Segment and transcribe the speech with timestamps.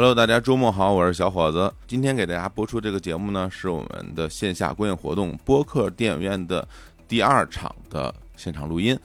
[0.00, 1.70] Hello，大家周末好，我是小伙子。
[1.86, 6.66] 今天给大家播出这个节目呢，是我们的线下观影活动播客电影院的
[7.06, 8.98] 第二场的现场录音。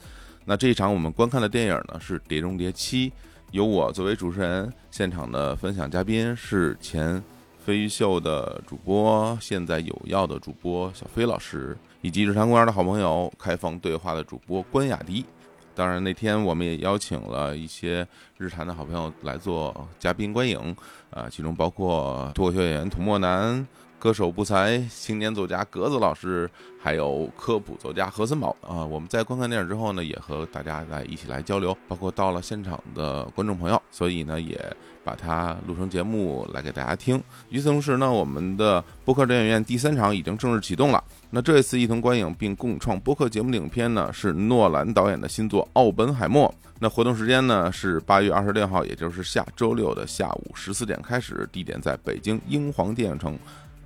[0.46, 3.10] 那这一场我们观看的电影呢是《碟中谍七》，
[3.50, 7.22] 由我作为主持人，现场的分享嘉宾是前
[7.58, 15.26] 飞鱼秀的主播，现在有药的主播小飞老师，以及日常公园的好朋友开放对话的主播关雅迪。
[15.76, 18.06] 当然，那天我们也邀请了一些
[18.38, 20.74] 日坛的好朋友来做嘉宾观影，
[21.10, 23.66] 啊，其中包括脱口秀演员土墨南、
[24.06, 26.48] 歌手不才、青年作家格子老师，
[26.80, 28.86] 还有科普作家何森宝啊。
[28.86, 34.56] 我们在观看电影之后呢，也和大家来一起来交流，包括到了现场的观众朋友，所以呢，也
[35.02, 37.20] 把它录成节目来给大家听。
[37.48, 41.02] 与此同时呢，我们的播客电影院第三场已经正式启动了。
[41.30, 46.48] 那这一次一同观影并共创播客节目的影片呢，是诺兰导演的新作《奥本海默》。
[46.78, 53.36] 那活动时间呢是八月二十六号，也就是下周六的下午十四点开始，地点在北京英皇电影城，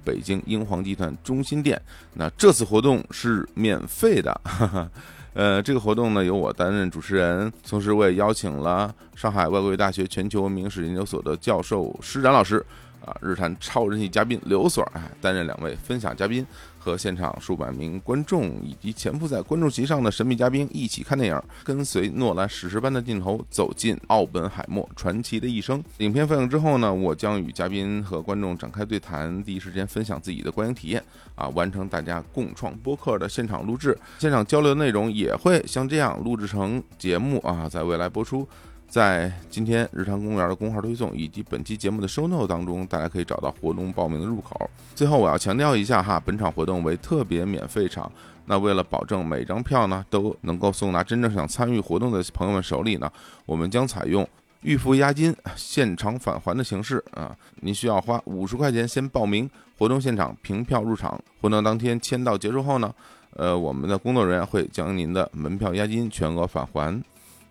[0.05, 1.81] 北京英皇集团中心店。
[2.15, 4.91] 那这次活动是免费的， 哈哈
[5.33, 12.65] 呃，这个活动呢由我担任主持人，同时我也邀请了上海外国语大学全球文明史研究所的教授施展老师，
[13.05, 16.45] 啊，日坛超人气嘉宾刘所哎担任两位分享嘉宾。
[16.81, 25.85] 和现场数百名观众以及潜伏在观众席上的神秘嘉宾一起看电影，跟随诺兰史诗般的镜头走进奥本海默传奇的一生。
[25.99, 33.97] 影片放映之后呢，我将与嘉宾和观众展开对谈，第一时间分享自己的观影体验，啊，完成大家共创播客的现场录制。
[34.19, 38.49] 现场交流内容也会像这样录制成节目啊，在未来播出。
[38.91, 44.69] 在今天日常公园的公号推送以及本期节目的收 note 当中，大家可以找到活动报名的入口。
[44.97, 48.11] 最后我要强调一下哈，本场活动为特别免费场。
[48.47, 53.09] 那为了保证每张票呢都能够送达真正想参与活动的朋友们手里呢，
[53.47, 54.29] 我们将采用
[54.63, 57.33] 预付押金、现场返还的形式啊。
[57.61, 59.49] 您需要花五十块钱先报名，
[59.79, 61.17] 活动现场凭票入场。
[61.41, 62.93] 活动当天签到结束后呢，
[63.37, 67.01] 呃，我们的工作人员会将您的门票押金全额返还。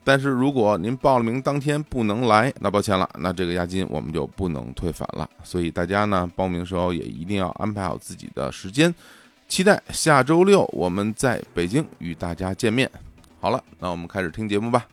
[0.10, 5.30] 但是如果您报了名当天不能来，那抱歉了，那这个押金我们就不能退返了。
[5.44, 8.92] 所以大家呢，报名时候也一定要安排好自己的时间。
[9.48, 12.90] 期待下周六我们在北京与大家见面。
[13.40, 14.88] 好了，那我们开始听节目吧。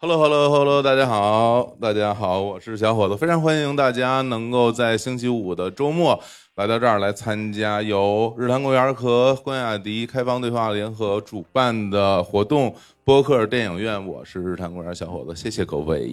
[0.00, 6.22] Hello，Hello，Hello，大家好，大家好，我是小伙子，非常欢迎大家能够在星期五的周末。
[6.56, 12.74] 来到这儿来参加由日坛公园和关雅迪开放对话联合主办的活动
[13.08, 16.10] 播客电影院，我是日坛公园小伙子，谢谢各位，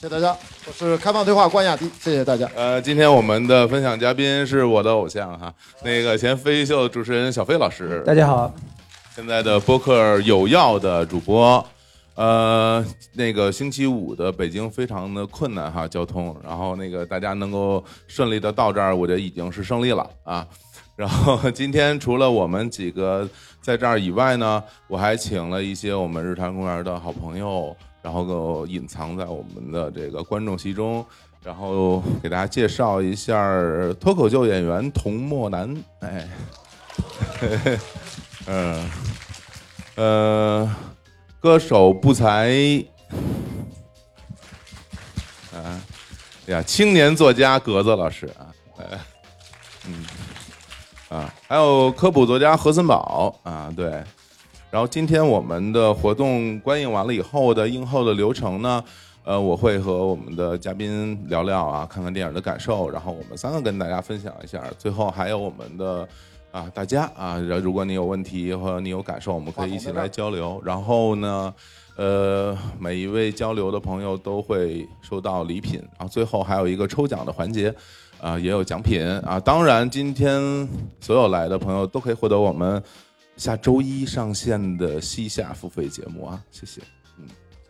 [0.00, 0.34] 谢谢大家，
[0.66, 2.50] 我是开放对话关雅迪，谢谢大家。
[2.56, 5.52] 呃，今天我们的分享嘉宾是我的偶像哈，
[5.84, 8.50] 那个前飞秀主持人小飞老师，大家好，
[9.14, 11.62] 现在的播客有药的主播。
[12.14, 12.82] 呃，
[13.12, 20.48] 那个星期五的北京非常的困难哈，交通，然后那个大家能够顺利的到这儿，我觉得已经是胜利了啊。
[20.96, 23.28] 然后今天除了我们几个
[23.60, 31.04] 在这儿以外呢，我还请了一些我们日坛公园的好朋友，然后隐藏在我们的这个观众席中，
[31.42, 33.34] 然后给大家介绍一下
[34.00, 36.28] 脱口秀演员童墨南，哎，
[38.46, 38.90] 嗯，
[39.96, 40.70] 呃。
[41.40, 42.50] 歌手不才，
[45.54, 45.80] 啊，
[46.46, 48.98] 呀，青年作家格子老师啊，哎，
[49.86, 50.04] 嗯，
[51.08, 53.86] 啊，还有科普作家何森宝啊，对，
[54.70, 58.84] 然后今天我们的活动观影完了以后的映后的流程呢，
[59.24, 66.08] 呃，我会和我们的嘉宾聊聊啊，看看电影的感受，然后我们三个跟大家分享一下，最后还有我们的。
[66.50, 70.58] 啊，大家啊，如果你有问题或者你有感受，我们可以一起来交流。
[70.64, 71.54] 然后呢，
[71.94, 75.78] 呃，每一位交流的朋友都会收到礼品。
[75.98, 77.72] 然后最后还有一个抽奖的环节，
[78.20, 79.38] 啊，也有奖品啊。
[79.40, 80.68] 当然，今天
[81.00, 82.82] 所有来的朋友都可以获得我们
[83.36, 86.42] 下周一上线的西夏付费节目啊。
[86.50, 86.80] 谢谢。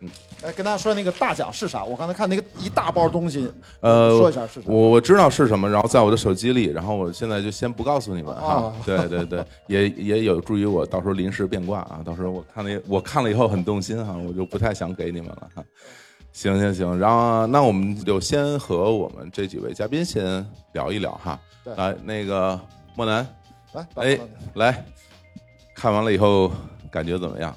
[0.01, 0.09] 嗯，
[0.43, 1.83] 哎，跟大家说那个大奖是啥？
[1.83, 3.51] 我刚才看那个一大包东西，
[3.81, 4.67] 呃，说一下是啥？
[4.71, 8.73] 我我知道是什么，然后在我的手机里，然后我现在就先不告诉你们哈。
[8.85, 11.99] 对对对，也也有助于我到时候临时变卦啊。
[12.05, 15.63] 到时候我看了我看了以后很动心哈，我就不太想给你们了哈。
[16.31, 21.39] 行行行，然后那我们就先和我们这几位嘉宾先聊一聊哈。
[21.75, 22.59] 来，那个
[22.95, 23.27] 莫南，
[23.73, 24.19] 来，哎，
[24.55, 24.85] 来
[25.75, 26.51] 看完了以后
[26.91, 27.55] 感觉怎么样？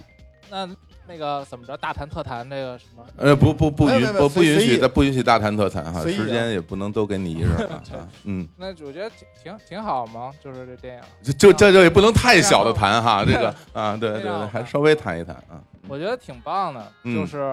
[0.51, 0.69] 那。
[1.05, 1.77] 那个怎么着？
[1.77, 3.05] 大谈特谈这个什么？
[3.17, 7.83] 呃，不不不允不不允许的，不允许大谈特谈哈，时间也不能都给你一人 啊。
[8.23, 11.03] 嗯，那我觉得挺挺挺好嘛，就是这电影。
[11.21, 15.61] 就这这也不能太小的谈哈，这个 啊，对对对，还稍微谈一谈啊。
[15.89, 17.53] 我觉得挺棒的，就是。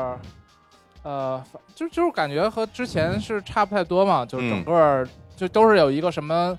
[1.09, 6.55] 呃，反就就是感觉和之前是差不太多嘛，就是嗯整个就都是有一个什么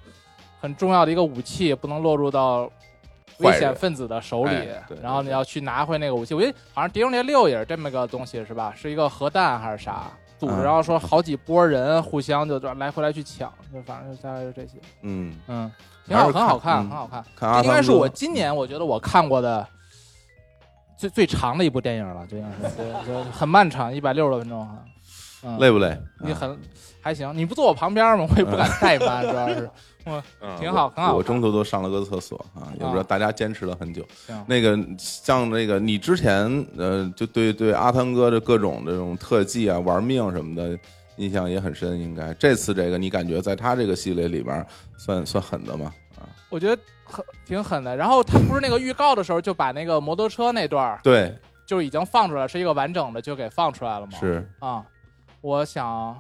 [0.60, 2.68] 很重要的一个武器，不能落入到
[3.38, 6.34] 危险分子的手里哎，然后你要去拿回那个武器。
[6.34, 8.74] 我觉得好像《碟中谍六》也是这么个东西，是吧？
[8.76, 10.10] 是一个核弹还是啥？
[10.36, 14.78] 组织，嗯然后说好几波人互相就来回来去抢，就反正就大概就这些。
[15.02, 15.70] 嗯，嗯，
[16.06, 17.06] 挺好，很好看，嗯很好
[17.36, 17.64] 看。
[17.64, 19.64] 应该是我今年我觉得我看过的
[21.00, 22.76] 最最长的一部电影了，这应该是
[23.06, 24.84] 就很漫长，一百六十多分钟哈。
[25.42, 25.88] 嗯，累不累？
[25.88, 26.58] 啊你很
[27.00, 28.26] 还行，你不坐我旁边吗？
[28.28, 29.70] 我也不敢怠慢，主要是
[30.04, 30.22] 我
[30.58, 34.06] 挺好很好我中途都上了个厕所啊，也不知道大家坚持了很久。
[34.26, 34.44] 行。
[34.46, 40.78] 那个像那个你之前呃，就对对阿汤哥的各种这种特技啊、玩命什么的
[41.16, 44.66] 印象也很深，应该这次这个你感觉在他这个系列里边
[44.98, 45.90] 算算狠的吗？
[46.18, 47.96] 啊，我觉得很挺狠的。
[47.96, 51.36] 然后他不是那个预告的时候就把那个摩托车那段儿对，
[51.66, 54.12] 就已经放出来，是一个完整的就给放出来了吗？
[54.18, 54.84] 是，啊，
[55.40, 56.18] 我想，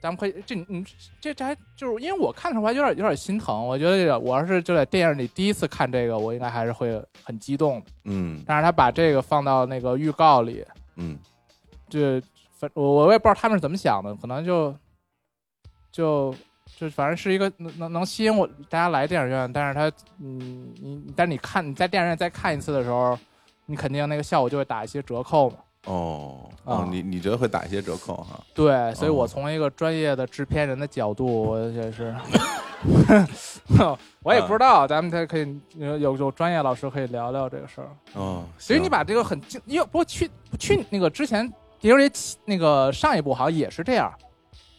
[0.00, 0.84] 咱们可以这你
[1.20, 7.86] 这这还就是因为我看的时候还有点有点心疼，我觉得这个我要是就在电影里第一次看这个，我应该还是会很激动的。
[8.04, 10.64] 嗯但是他把这个放到那个预告里，
[10.96, 11.18] 嗯
[11.88, 12.20] 就
[12.56, 14.74] 反我我也不知道他们是怎么想的，可能就
[15.92, 16.34] 就
[16.80, 23.18] 就反正是一个能能能吸引我大家来电影院，但是它嗯你但是你看你在电影院再看一次的时候，
[23.66, 25.56] 你肯定那个效果就会打一些折扣嘛。
[25.86, 28.40] 哦哦啊，你你觉得会打一些折扣哈？
[28.54, 32.14] 对，所以哦我从一个专业的制片人的角度，我也是，
[34.22, 37.88] 我也不知道，咱们才可以有有有专业老师可以聊聊这个事儿。
[38.14, 41.46] 哦，所以你把这个很精，因为不过去去那个之前
[41.78, 44.12] 《碟中谍七》那个上一部好像也是这样，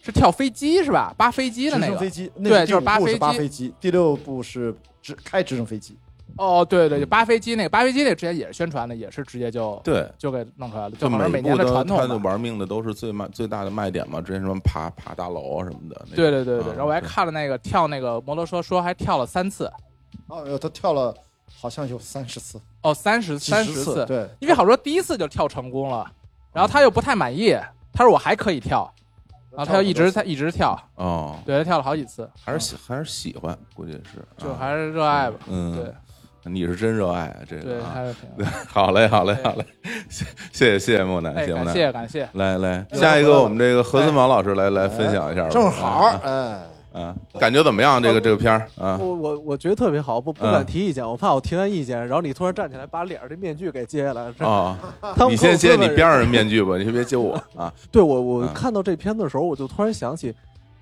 [0.04, 1.14] 是跳飞机是吧？
[1.18, 2.10] 扒飞机的那个直升飞。
[2.10, 5.98] 机，那对就是扒飞机扒飞机，第六部是直开直升飞机。
[6.38, 10.10] 哦，对对，就扒飞机那个，扒飞机那个之前也是宣传的，也是直接就对。
[10.18, 12.30] 就给弄出来了，就好像每年的传他的统吧。
[12.30, 16.06] 玩命的都是最卖最大的卖点嘛，之前什么爬爬大楼啊什么的。
[16.10, 19.70] 那个对对对对，啊然后我还看了那个跳那个摩托车，说还跳了三次，
[20.28, 21.14] 哦，他跳了
[21.54, 26.10] 好像有三十次，哦，三十几三十十次，对，因为好说第一次就跳成功了，
[26.54, 27.54] 然后他又不太满意，
[27.92, 28.90] 他说我还可以跳，
[29.52, 35.94] 然后他就一直在一直跳，哦，对，他跳了好几次，还是喜还是喜欢，估计是啊就还是热爱吧，嗯，对
[36.52, 37.92] 你是真热爱啊，这，个啊。
[37.94, 39.66] 还是挺， 好嘞，好嘞，哎好嘞，
[40.10, 41.74] 谢谢谢谢莫南，哎，感谢谢莫南。
[41.74, 45.50] 谢谢感谢，来来，哎下一个我们这个何森宝老师来来分享一下吧。
[45.50, 46.62] 正好，啊
[47.40, 48.02] 感觉怎么样？
[48.02, 54.34] 这个这个片儿啊我我我觉得特别好，不不嗯敢提意见，我怕我提完意见，然后你突然站起来把脸上这面具给揭下来。
[54.38, 54.78] 这啊！
[55.30, 56.28] 你先揭你边上。
[56.30, 57.74] 面具吧，你先别揭我 啊。
[57.92, 60.34] 对我我嗯看到这片子的时候，我就突然想起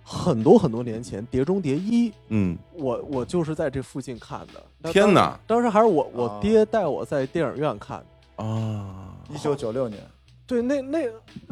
[0.03, 4.91] 很多很多年前《碟中谍一》，嗯，我我就是在这附近看的。
[4.91, 5.39] 天哪！
[5.45, 8.44] 当时还是我我啊爹带我在电影院看的。
[8.44, 10.01] 啊，一九九六年，
[10.47, 11.00] 对，那那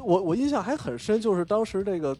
[0.03, 2.15] 我我印象还很深，就是当时这个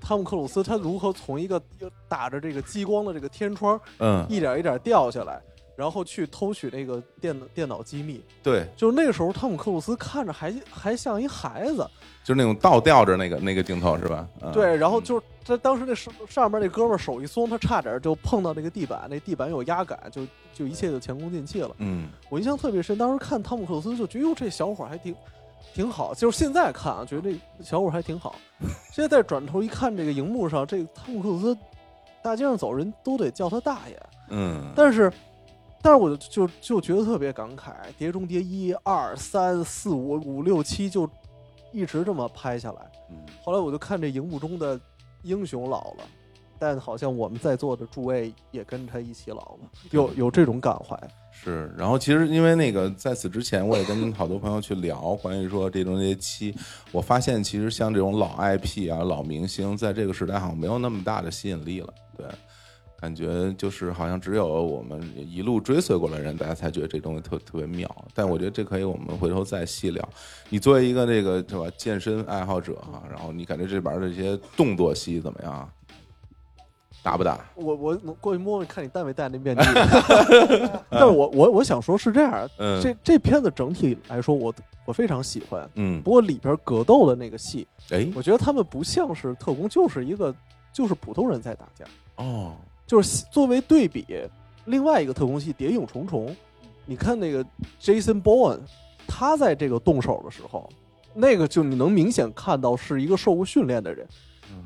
[0.00, 1.60] 汤姆克鲁斯他如何从一个
[2.08, 5.40] 打着这个激光的这个天窗嗯，一点一点掉下来，
[5.76, 8.22] 然后去偷取那个电电脑机密。
[8.42, 11.86] 对，就是那个时候，汤姆克鲁斯看着还还像一孩子，
[12.24, 14.26] 就是那种倒吊着那个那个镜头是吧？
[14.40, 21.70] 嗯对，然后就是他当时那上上面那哥们儿手一松，他差点就碰到那个地板，那地板有压感，就就一切就前功尽弃了。
[21.78, 25.14] 嗯我印象特别深，当时看汤姆克鲁斯就觉得哟，这小伙还挺
[25.74, 26.14] 挺好。
[26.14, 28.36] 就是现在看啊，觉得这小伙还挺好。
[28.92, 31.56] 现在再转头一看这个荧幕上，这个汤姆克鲁斯
[32.22, 34.00] 大街上走人都得叫他大爷，
[34.30, 35.12] 嗯，但是。
[35.80, 41.08] 但是我就就就觉得特别感慨，《碟中谍》一二三四五五六七就
[41.72, 42.90] 一直这么拍下来。
[43.10, 44.78] 嗯后来我就看这荧幕中的
[45.22, 46.04] 英雄老了，
[46.58, 51.00] 但好像我们在座的诸位也跟他一起老了，有有这种感怀。
[51.40, 56.54] 是，然后其实因为那个在此之前，我也跟好多朋友去聊关于说这种这些期，
[56.90, 61.94] 我发现其实像这种老 IP 啊、老明星，在这个时代好像没有那么大的吸引力了。
[62.16, 62.26] 对，
[63.00, 67.88] 感觉就是好像只有我们一路追随过来的人，大家才觉得这东西特特别妙。
[68.12, 70.06] 但我觉得这可以我们回头再细聊。
[70.48, 75.70] 你作为一个这个是吧健身爱好者啊，然后你感觉这边这些动作戏怎么样？
[77.08, 77.40] 打不打？
[77.54, 79.64] 我我我过去摸摸看你戴没戴那面具，
[80.90, 84.52] 但是我我我想说是这样，嗯这这片子整体来说我
[84.84, 90.34] 我非常喜欢，嗯，不过里边格斗的那个戏，哎我觉得他们不像是特工，就是一个
[90.70, 91.86] 就是普通人在打架。
[92.16, 92.52] 哦，
[92.86, 94.04] 就是作为对比，
[94.66, 96.26] 另外一个特工戏《谍影重重》，
[96.84, 97.42] 你看那个
[97.80, 98.58] Jason Bourne，
[99.06, 100.68] 他在这个动手的时候，
[101.14, 104.06] 那个就你能明显看到是一个受过训练的人，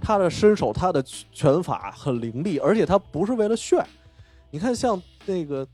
[0.00, 3.84] 他的身手、他的拳法很凌厉，而且他不是为了炫。
[4.50, 5.66] 你看，像那个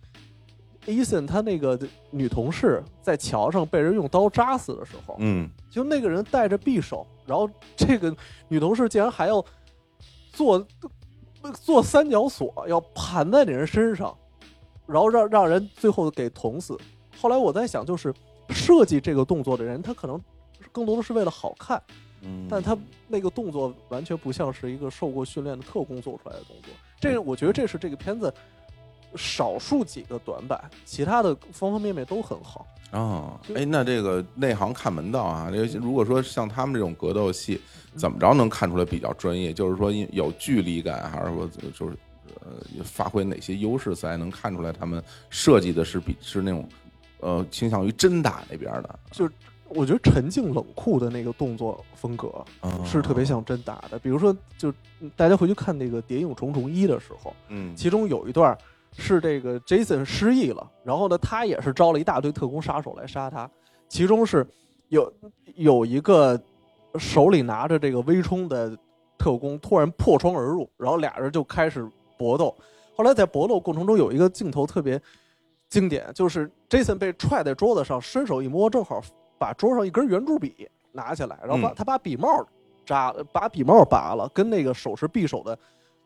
[0.87, 1.79] Ethan 他那个
[2.11, 8.15] 女同事在桥上被人用刀扎死的时候，嗯就那个人带着匕首，然后这个
[8.49, 9.45] 女同事竟然还要
[10.33, 10.67] 做
[11.53, 14.17] 做三角锁，要盘在那人身上，
[14.87, 16.77] 然后让让人最后给捅死。
[17.21, 18.15] 后来我在想，就是
[18.51, 20.21] 设计这个动作的人，他可能
[20.73, 21.83] 更多的是为了好看，
[22.23, 26.71] 嗯，但他那个动作完全不像是一个受过训练的特工做出来的动作。
[27.01, 28.33] 这我觉得这是这个片子
[29.17, 32.67] 少数几个短板，其他的方方面面都很好。
[32.91, 37.61] 哦，就哎，那这个内行看门道啊，这如果说像他们这种格斗戏，
[37.95, 39.53] 怎么着能看出来比较专业？
[39.53, 41.97] 就是说有距离感，还是说就是
[42.41, 46.69] 呃发挥哪些优势才能看出来他们设计的是比是那种
[47.21, 48.99] 呃倾向于真打那边的？
[49.71, 52.29] 我觉得沉静冷酷的那个动作风格
[52.61, 53.99] 哦是特别像真打的。
[53.99, 58.57] 比如说，就嗯大家回去看那个《谍影重重一》的时候，嗯其中有一段
[58.97, 63.49] 是这个 Jason 失忆了，然后呢，他也是招了一大堆特工杀手来杀他，
[63.89, 64.47] 其中是
[64.89, 65.13] 有
[65.57, 66.41] 有一个
[66.99, 68.77] 手里拿着这个微冲的
[69.19, 72.55] 特工突然破窗而入，然后俩人就开始搏斗。
[72.97, 75.01] 后来在搏斗过程中有一个镜头特别
[75.69, 79.01] 经典，就是 Jason 被踹在桌子上，伸手一摸，正好
[79.39, 82.47] 把桌上一根圆珠笔拿起来，然后把、嗯他把笔帽
[82.85, 85.59] 扎，把笔帽拔了，跟那个手持匕首的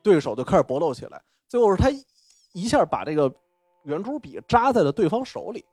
[0.02, 1.20] 对手就开始搏斗起来。
[1.48, 2.04] 最后是他一
[2.52, 3.32] 一下把这个
[3.84, 5.64] 圆珠笔扎在了对方手里，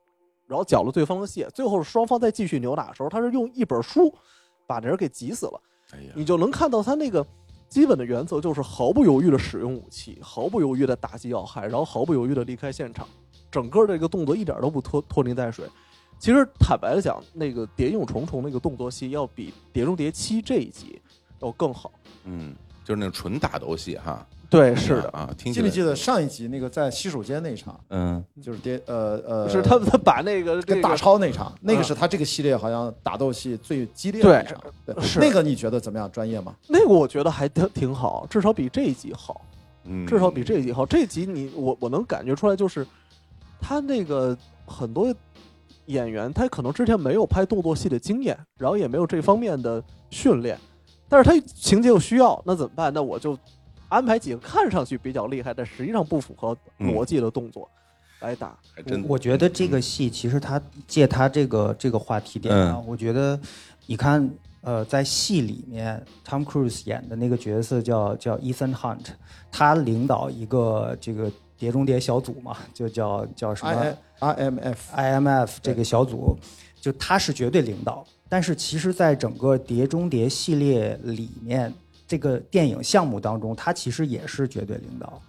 [0.48, 1.50] 然后搅了对方的血。
[1.54, 4.14] 最后双方再继续扭打的时候，他是用一本书
[4.66, 5.62] 把这人给挤死了。
[5.92, 7.26] 哎呀，你就能看到他那个
[7.68, 13.08] 基本的原则就是毫不犹豫的使用武器，毫不犹豫的打击要害，然后毫不犹豫的离开现场，
[13.50, 15.66] 整个这个动作一点都不拖拖泥带水。
[16.20, 21.02] 其实坦白的讲，那个《谍影重重》那个动作戏要比《碟中谍七》这一集
[21.40, 21.92] 要更好。
[22.26, 24.28] 嗯，就是那种纯打斗戏哈。
[24.50, 34.60] 对，是的，啊，听记不记得上一集那个在洗手间那一场，嗯就是谍呃呃，是他他把那个跟大超那场，那个啊是他这个系列好像打斗戏最激烈的一场。
[34.88, 36.12] 对，是那个你觉得怎么样？
[36.12, 36.56] 专业吗？
[36.68, 39.46] 那个我觉得还挺挺好，至少比这一集好。
[39.84, 40.84] 嗯，至少比这一集好。
[40.84, 42.86] 这一集你我我能感觉出来，就是
[43.62, 44.36] 他那个
[44.66, 45.14] 很多
[45.90, 50.58] 演员，他可能之前没有拍动作戏的经验，然后也没有这方面的训练，
[51.08, 52.94] 但是他情节有需要，那怎么办？
[52.94, 53.38] 那我就
[53.90, 57.68] 安排几个看上去比较厉害，但实际上不符合逻辑的动作
[58.22, 58.56] 来打。
[58.76, 63.40] 还真我觉得这个戏其实他借他这个这个话题点啊，嗯我觉得
[63.88, 64.30] 你看，
[64.62, 69.08] 呃，在戏里面，Tom Cruise 演的那个角色叫叫 Ethan Hunt，
[69.52, 73.72] 他领导一个这个碟中谍小组嘛， 就叫叫什么
[74.20, 76.36] I M F IMF 这个小组，
[76.82, 78.04] 就他是绝对领导。
[78.28, 81.74] 但是其实，在整个《碟中谍》系列里面，
[82.08, 85.22] 这个电影项目当中，他其实也是绝对领导。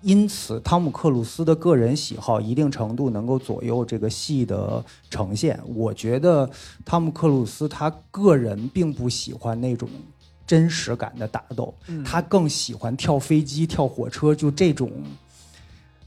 [0.00, 5.60] 因此，汤姆克鲁斯的个人喜好一定程度能够左右这个戏的呈现。
[5.76, 6.50] 我觉得
[6.84, 9.88] 汤姆克鲁斯他个人并不喜欢那种
[10.46, 14.90] 真实感的打斗，嗯他更喜欢跳飞机、跳火车，就这种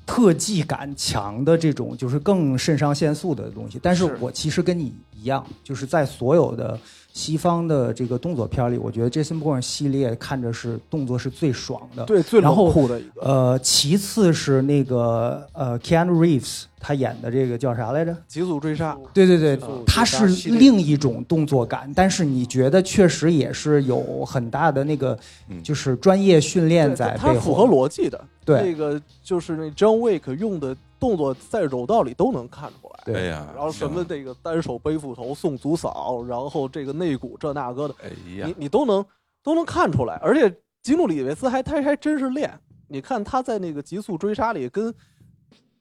[0.05, 3.79] 特技感强的这种，就是更肾上腺素的东西。
[3.81, 6.79] 但是是我其实跟你一样，就是在所有的
[7.11, 12.03] 西方的这个动作片里，我觉得 Jason Bourne 系列看着是动作是最爽的。
[12.05, 18.15] 对最冷酷的一个呃，其次是那个呃，Keanu Reeves 他演的这个叫啥来着？
[18.27, 25.17] 极速追杀，对对对嗯，它是另一种动作感，但是你觉得确实也是有很大的那个
[25.49, 27.27] 嗯，就是专业训练在背后。
[27.27, 28.23] 它是符合逻辑的。
[28.45, 32.99] 对那个就是那 John Wick 用的动作，在柔道里都能看出来。
[33.03, 39.03] 对哎呀，然后什么这个单手背斧头、送足扫，然后这个内骨这那个的，哎呀你，你都能
[39.43, 40.19] 都能看出来。
[40.21, 42.53] 而且吉努里维斯还他还真是练，
[42.87, 44.93] 你看他在那个极速追杀里跟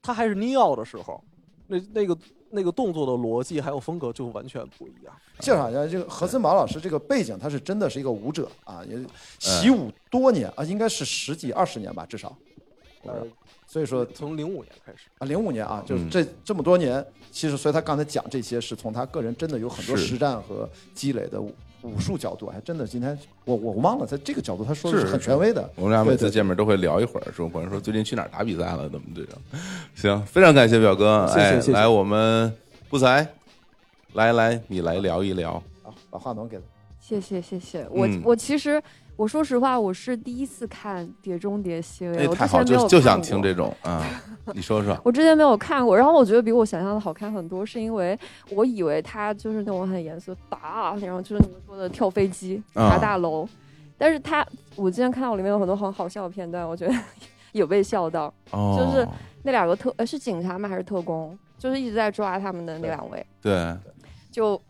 [0.05, 1.23] 他还是尼奥的时候，
[1.67, 2.15] 那那个
[2.51, 5.13] 那个动作的逻辑还有风格就完全不一样。
[5.39, 9.03] 介绍一下这个何森堡老师这个背景，他是真的是一个舞者啊，也
[9.39, 12.37] 习武多年啊，应该是十几二十年吧，至少。
[13.03, 13.25] 呃，
[13.67, 21.39] 所以说从零五年开始，啊，零五年啊，就是嗯这这么多年，其实所以他刚才讲这些，是从他个人真的有很多实战和积累的
[21.85, 25.69] 武武术角度，还真的今天我我忘了，在这个角度他说的是是很权威的。
[25.75, 29.39] 我们俩每次见面都会聊一会儿，说朋友说最近去哪儿打比赛了，怎么这种。
[29.95, 32.51] 行，非常感谢表哥，哎谢谢谢谢来我们
[32.89, 33.27] 不才，
[34.13, 35.61] 来来，你来聊一聊。
[35.83, 36.63] 好，把话筒给他。
[36.99, 38.81] 谢谢谢谢，我、嗯我其实
[39.17, 44.03] 我说实话，我是第一次看《碟中谍》系列，哎，我太好，之前没有就就想听这种啊，
[44.53, 44.97] 你说说。
[45.03, 48.17] 我之前没有看过，然后我觉得比我想象的好看很多，是因为
[48.49, 53.47] 我以为它就是那种很严肃打，然后就是你们说的跳飞机、啊爬大楼，
[53.97, 54.45] 但是它
[54.75, 56.93] 我之前看到里面有很多很好笑的片段，我觉得
[57.53, 58.33] 有被笑到。
[58.51, 59.07] 哦，就是
[59.43, 61.37] 那两个特呃是警察吗还是特工？
[61.57, 63.73] 就是一直在抓他们的那两位，对，
[64.29, 64.61] 就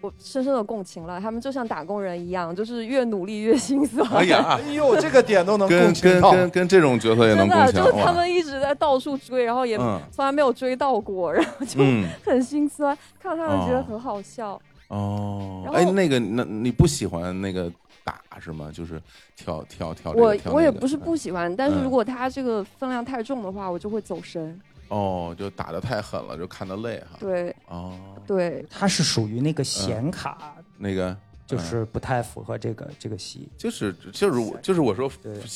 [0.00, 1.20] 我深深的共情了。
[1.20, 4.08] 他们就像打工人一样，就是越努力越心酸。
[4.12, 6.30] 哎呀， 哎呦，这个点都能跟共情到。
[6.30, 12.96] 跟跟跟这种角色也能真的共情就是他，们一直在到处追，然后也嗯从来没有追到过，然后就嗯很心酸。
[13.20, 14.60] 看到他们觉得哦很好笑。
[14.88, 17.70] 哦，然后哎，那个那你不喜欢那个
[18.04, 18.70] 打是吗？
[18.72, 19.00] 就是
[19.36, 24.58] 跳跳跳这个我跳那个我也不是不喜欢，但是嗯如果他这个分量太重的话，我就会走神。
[24.88, 27.16] 哦，就打的太狠了，就看得累哈。
[27.20, 27.92] 对哦，
[28.26, 31.16] 对，它是属于那个显卡，那个嗯。
[31.48, 35.10] 就是不太符合这个这个戏，就是就是我就是我说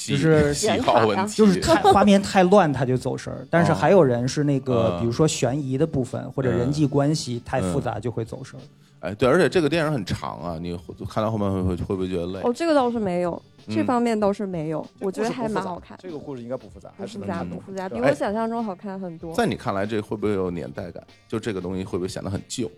[0.06, 3.46] 就是喜好问题，就是太 画面太乱，他就走神儿。
[3.50, 3.74] 但是哦。
[3.74, 5.00] 还有人是那个，嗯。
[5.00, 8.62] 比如说悬疑的部分或者嗯人际关系太复杂就会走神儿。
[9.00, 10.74] 哎，对，而且这个电影很长啊，你
[11.10, 12.40] 看到后面会会会不会觉得累？
[12.42, 19.32] 哦，这个倒是没有，这嗯方面倒是没有，我觉得还蛮好看，这个故事应该不复杂，不复杂不复杂，比我想象中好看很多。
[19.34, 21.02] 在你看来，这会不会有年代感？
[21.28, 22.70] 就这个东西会不会显得很旧？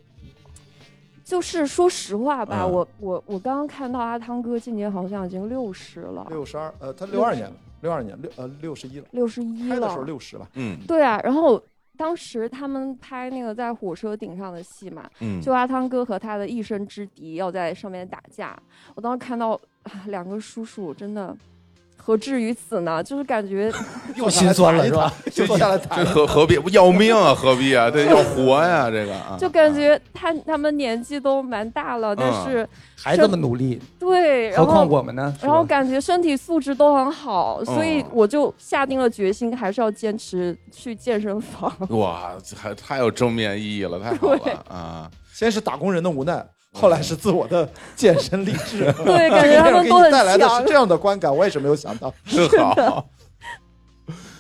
[1.25, 7.51] 就是说实话吧，嗯我我我刚刚看到阿汤哥今年好像已经六十了，六十二，呃，他六二年，
[7.81, 10.05] 六二年六呃六十一了，六十一拍的时候了。
[10.05, 11.59] 六十了，嗯对啊，然后
[11.97, 18.55] 当时他们拍那个在火车顶上的戏嘛，嗯，就阿汤哥和他的一生之敌要在上面打架，
[18.95, 19.61] 我当时看到啊
[20.07, 21.37] 两个叔叔真的。
[21.97, 23.03] 何至于此呢？
[23.03, 23.73] 就是感觉
[24.17, 25.11] 又心酸了是吧？
[25.33, 27.35] 就下来谈这，何何必要命啊？
[27.35, 27.91] 何必啊？
[27.91, 35.35] 对，要活呀，这个啊，就感觉他他们年纪都蛮大了，但是还这么努力，对，然何况后我们呢？
[35.41, 41.75] 然后感觉身体素质都很好，所以嗯我就下定了决心，还是要坚持去健身房。
[41.99, 45.11] 哇，还太有正面意义了，太好对了啊！
[45.33, 48.93] 先是打工人的无奈，后来是自我的健身励志。
[49.07, 50.75] 对， 感觉他们给都带来的是这。
[50.75, 52.13] 样的观感，我也是没有想到。
[52.27, 53.07] 是好，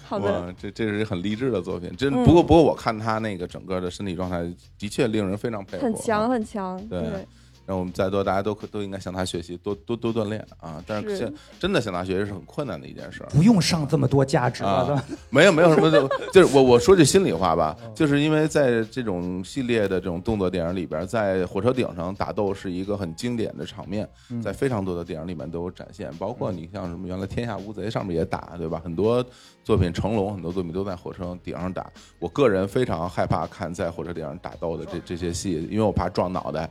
[0.06, 1.94] 好的，这这是一很励志的作品。
[1.96, 4.42] 真嗯不过不过，我看他那个整个的身体状态，
[4.78, 6.28] 的确令人非常佩服，很强啊。
[6.28, 6.76] 很强。
[6.88, 7.26] 对对，
[7.66, 10.82] 让我们在座大家都可都应该向他学习，多多多锻炼啊！
[10.86, 13.28] 但是是现真的向他学习是很困难的一件事儿。
[13.30, 15.18] 不用上这么多价值了，啊是吧？
[15.30, 28.80] 没有没有什么就 就是我我说句心里话吧，嗯就是因为在这种系列的这种动作电影里边，在火车顶上打斗是一个很经典的场面，嗯在非常多的电影里面都有展现，包括你像什么原来《天下无贼》上面也打，对吧？
[28.84, 29.24] 很多
[29.62, 31.90] 作品成龙很多作品都在火车顶上打。
[32.18, 36.68] 我个人非常害怕看在火车顶上打斗的这这些戏，因为我怕撞脑袋。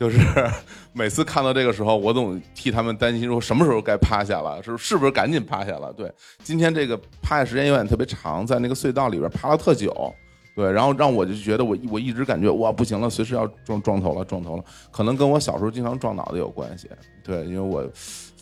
[0.00, 0.18] 就是
[0.94, 5.92] 每次看到这个时候，我总替他们担心，说什么时候该趴下了，是是不是赶紧趴下了？
[5.92, 6.10] 对，
[6.42, 9.94] 今天这个趴下时间有点特别长，在那个隧道里边趴了特久，
[10.56, 16.88] 对，然后让我就觉得我我一直感觉哇不行了，随时要撞撞头了，撞头了，可能跟我小时候经常撞脑袋有关系，
[17.22, 17.86] 对，因为我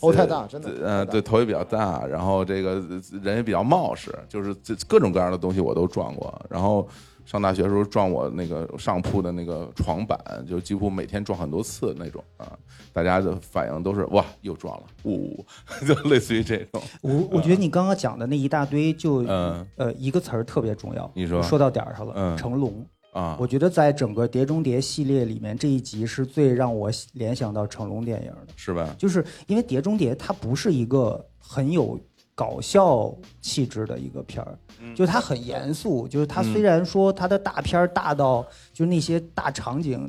[0.01, 2.81] 头太大真的呃，对，头也比较大，然后这个
[3.21, 6.89] 人也比较冒失，就是这各种各样的东西我都撞过，然后。
[7.29, 12.59] 上大学的时候撞我那个上铺的那个床板，就几乎每天撞很多次那种啊，
[12.91, 15.45] 大家的反应都是哇又撞了，呜、
[15.87, 22.87] 就类似于这种，我我觉得你刚刚讲的那一大堆就，嗯呃一个词儿特别重要，你说说到点儿上了，嗯成龙。
[23.13, 28.95] 啊，我觉得在整个《碟中谍》系列里面，这一集是最让我联想到成龙电影的，是吧？
[28.99, 31.99] 就是因为《碟中谍》它不是一个很有
[32.39, 34.57] 搞笑气质的一个片儿，
[34.95, 40.09] 就它很严肃，就是它嗯虽然说它的大片儿大到就是那些大场景，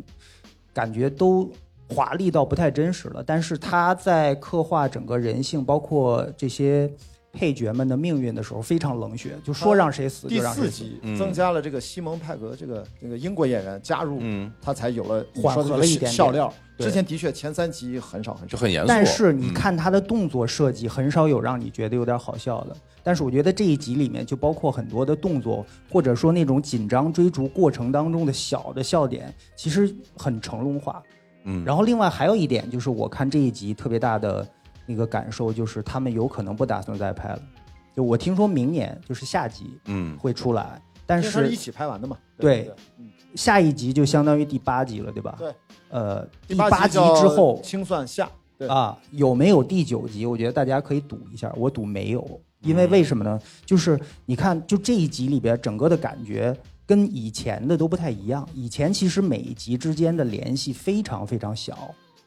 [0.71, 1.51] 感觉都
[1.89, 6.87] 华丽到不太真实了，但是它在刻画整个人性，包括这些
[7.31, 10.69] 配角们的命运的时候，非常冷血，就说让谁死第就让谁死。
[10.69, 11.17] 四集嗯。
[11.17, 16.11] 增加了这个西蒙派格这个这个英国演员加入，嗯，他才有了缓和了一点点。
[16.11, 16.53] 笑料。
[16.79, 18.55] 对之前的确前三集很少很少。
[18.55, 18.87] 就很严肃。
[18.87, 22.75] 但是你嗯看他的动作设计，很少有让你觉得有点好笑的。
[23.03, 31.03] 但是我觉得这一集里面就包括很多的动作，或者说那种紧张追逐过程当中的小的笑点，其实很成龙化。
[31.43, 34.47] 嗯，然后另外还有一点就是，我看这一集特别大的
[34.85, 37.41] 那个感受就是，他们有可能不打算再拍了。
[37.95, 42.17] 就我听说明年就是下集嗯会出来，但是一起拍完的嘛。
[42.37, 45.35] 对对，嗯下一集就相当于第八集了，对吧？
[45.39, 45.53] 对。
[45.89, 50.23] 呃，第八八集之后清算下，对啊，有没有第九集？
[50.25, 53.39] 我觉得大家可以赌一下，我赌没有，因为为什么呢？
[53.65, 58.47] 就是你看，就这一集里边整个的感觉跟以前的都不太一样。
[58.53, 61.75] 以前其实每一集之间的联系非常非常小，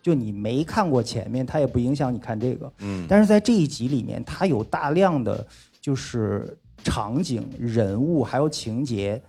[0.03, 2.73] 就你没看过前面，它也不影响你看这个。
[2.79, 5.47] 嗯，但是在这一集里面，它有大量的
[5.81, 9.23] 就是场景、人物还有情节，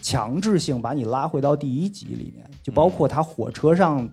[0.00, 4.08] 强制性把你拉回到第一集里面，就包括他火车上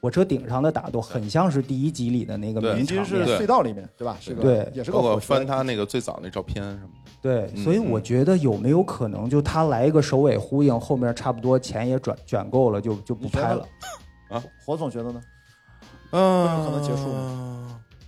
[0.00, 3.26] 火车顶上的打斗，很像是第一集里的那个对名其实是场面。
[3.26, 4.16] 对隧道里面，对吧？
[4.20, 7.10] 是个对也是个包括火车翻他那个最早那照片什么的。
[7.22, 13.66] 对，嗯所以我觉得有没有可能，就他来一个首尾呼应，后面差不多钱也转卷够了，就就不拍了。
[14.30, 15.22] 啊火总觉得呢？
[16.12, 17.04] 嗯，可能结束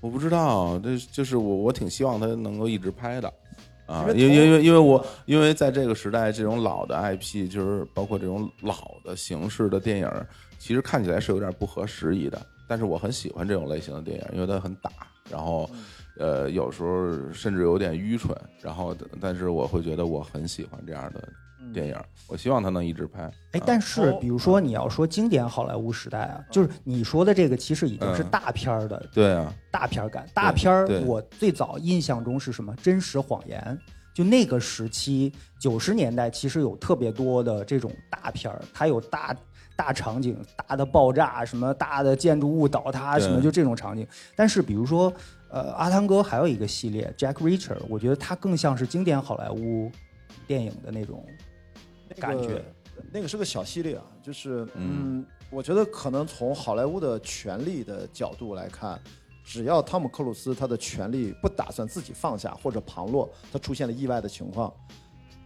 [0.00, 3.32] 我不知道，这就是我我挺希望他能够一直拍的。
[3.92, 10.10] 啊，因为因为因为因为我因为在这个时代，这种老的 IP，就是包括这种老的形式的电影，
[10.58, 12.40] 其实看起来是有点不合时宜的。
[12.66, 14.90] 但是我很喜欢这种类型的电影，因为它很打，
[15.30, 15.68] 然后
[16.16, 21.28] 呃有时候甚至有点愚蠢，然后但是我会觉得我很喜欢这样的
[21.72, 21.96] 电影，
[22.26, 23.22] 我希望他能一直拍。
[23.52, 30.26] 哎啊，但是哦比如说你要说经典好莱坞时代啊，就是你说的这个，其实已经是嗯大片儿的对啊，大片儿感。
[30.34, 32.74] 大片儿，我最早印象中是什么？
[32.82, 33.78] 真实谎言。
[34.14, 39.34] 就那个时期，九十年代其实有特别多的这种大片儿，它有大
[39.74, 40.36] 大场景、
[40.68, 44.06] 大的爆炸，什么大的建筑物倒塌，什么就这种场景。
[44.36, 45.10] 但是比如说，
[45.48, 49.90] 呃，阿汤哥还有一个系列 Jack Reacher，我觉得它更像是经典好莱坞
[50.46, 51.24] 电影的那种
[52.14, 52.48] 感觉。
[52.48, 52.64] 那个
[53.14, 59.00] 那个是个小系列啊，就是嗯嗯，我觉得可能从好莱坞的权力的角度来看，
[59.44, 64.72] 只要汤姆克鲁斯他的权力不打算自己放下或者旁落，他出现了意外的情况，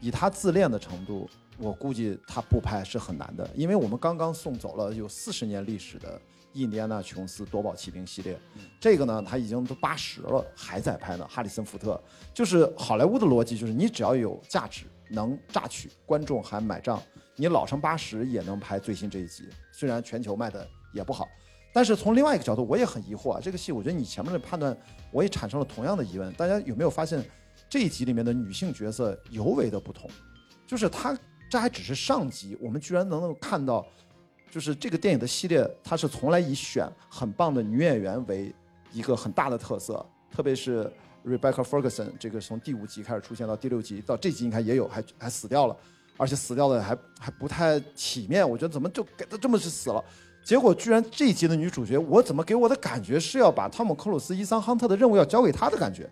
[0.00, 6.20] 以他自恋的程度，我估计他不拍是很难的，因为我们刚刚送走了有四十年历史的。
[6.52, 8.40] 印第安纳琼斯夺宝奇兵系列，
[8.80, 11.26] 这个呢，他已经都八十了，还在拍呢。
[11.28, 12.02] 哈里森福特
[12.32, 17.02] 就是好莱坞的逻辑，就是你只要有价值，能榨取观众还买账，
[17.34, 19.48] 你老上八十也能拍最新这一集。
[19.72, 21.28] 虽然全球卖的也不好，
[21.72, 23.40] 但是从另外一个角度，我也很疑惑啊。
[23.42, 24.76] 这个戏，我觉得你前面的判断，
[25.10, 26.32] 我也产生了同样的疑问。
[26.34, 27.24] 大家有没有发现，
[27.68, 30.10] 这一集里面的女性角色尤为的不同？
[30.66, 31.16] 就是她，
[31.50, 33.86] 这还只是上集，我们居然能够看到，
[34.50, 38.52] 就是这个电影的系列，它是从来以选很棒的女演员为
[38.92, 40.90] 一个很大的特色，特别是
[41.26, 45.76] Rebecca Ferguson，这个从第五集开始出现到第六集，到这集应该也有，还还死掉了，
[46.16, 50.02] 而且死掉的还还不太体面，我觉得怎么就给他这么去死了？
[50.44, 56.08] 结果居然这一集的女主角，我怎么给我的感觉是要把汤姆克鲁斯、伊桑亨特的任务要交给他的感觉？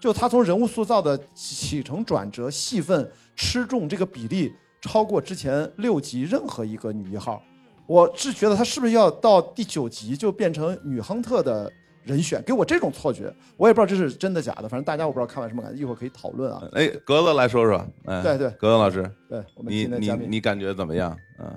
[0.00, 4.50] 就他从人物塑造的起承转折、戏份吃重这个比例，
[4.80, 7.42] 超过之前六集任何一个女一号。
[7.86, 11.70] 我是觉得他是不是要到第九集就变成女亨特的
[12.04, 12.42] 人选？
[12.42, 14.68] 给我这种错觉，我也不知道这是真的假的。
[14.68, 16.62] 反正大家我不知道看完什么感觉，一会儿可以讨论啊。
[16.72, 21.16] 哎，格子来说说，哎，对对格子老师，对，我们你你今天嘉宾你感觉怎么样？
[21.38, 21.50] 嗯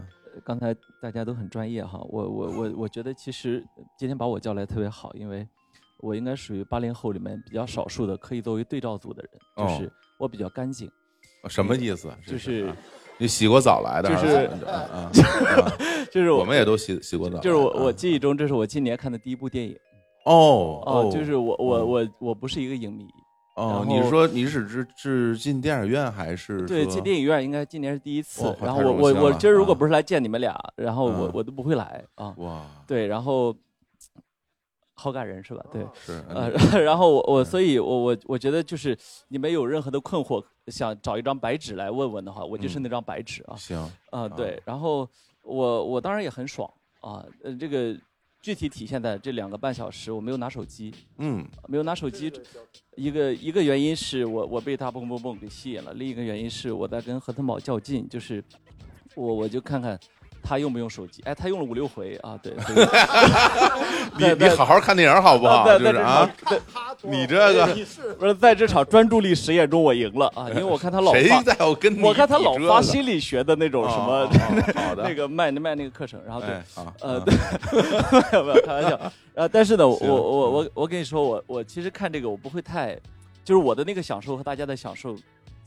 [0.46, 3.64] 刚才大家都很专业哈，我我我我觉得其实
[3.98, 5.46] 今天把我叫来特别好，因为
[6.00, 10.88] 我应该属于八零后里面比较少数的可以作为对照组的人，就哦是我比较干净，
[11.50, 12.08] 什么意思？
[12.24, 12.78] 就是啊
[13.18, 19.76] 你洗过澡来的， 就是就是我们也都洗洗过澡，就是我啊我记忆中这是我今年看的第一部电影
[20.28, 21.86] 哦哦，就是我我哦。
[21.86, 23.08] 我我不是一个影迷，
[23.56, 29.78] 哦，你是说你是指是进电影院还是对，进电影院应该今年是第一次哦，然后我我我今儿如果啊。
[29.78, 31.32] 不是来见你们俩，然后我嗯。
[31.34, 32.62] 我都不会来啊，哇。
[32.86, 33.56] 对，然后
[34.94, 35.64] 好感人是吧？
[35.72, 38.98] 对，是呃嗯， 然后我我所以我我我觉得就是
[39.30, 43.78] 你们有任何的困惑，想找一张白纸来问问的话，我就是嗯那张白纸啊行。
[44.10, 45.08] 啊对，然后
[45.44, 46.70] 我我当然也很爽
[47.02, 47.96] 啊，呃这个
[48.42, 51.46] 具体体现在这两个半小时我没有拿手机，嗯。
[51.68, 52.32] 没有拿手机，
[52.96, 58.44] 一个一个原因是我我被他蹦蹦蹦给吸引了，另一个原因是我在跟何腾宝较劲，就是
[59.16, 60.00] 我我就看看
[60.42, 62.88] 他用不用手机，哎，他用了五六回啊，对，对。
[64.18, 65.66] 你你好好看电影好不好？
[65.66, 66.58] 在在这就是啊场，
[67.04, 67.68] 你这个
[68.18, 75.04] 不是在这场专注力实验中我赢了啊，因为我看他老谁发，在我跟你我看他老发心理学的那种什么哦哦哦好的。
[75.08, 77.24] 那个卖卖那个课程，然后对哎，呃，嗯。
[77.26, 77.34] 对，
[78.32, 79.00] 没有没有开玩笑。
[79.36, 82.96] 呃，但是呢，我我我我跟你说，我我其实看这个我不会太，
[83.44, 85.16] 就是我的那个享受和大家的享受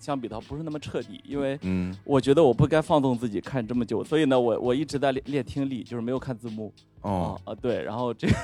[0.01, 8.35] 相比的话不是那么彻底，因为嗯我觉得我不该放纵自己看这么久，所以呢，我我一直在练练听力，就是没有看字幕哦啊啊，对，然后这个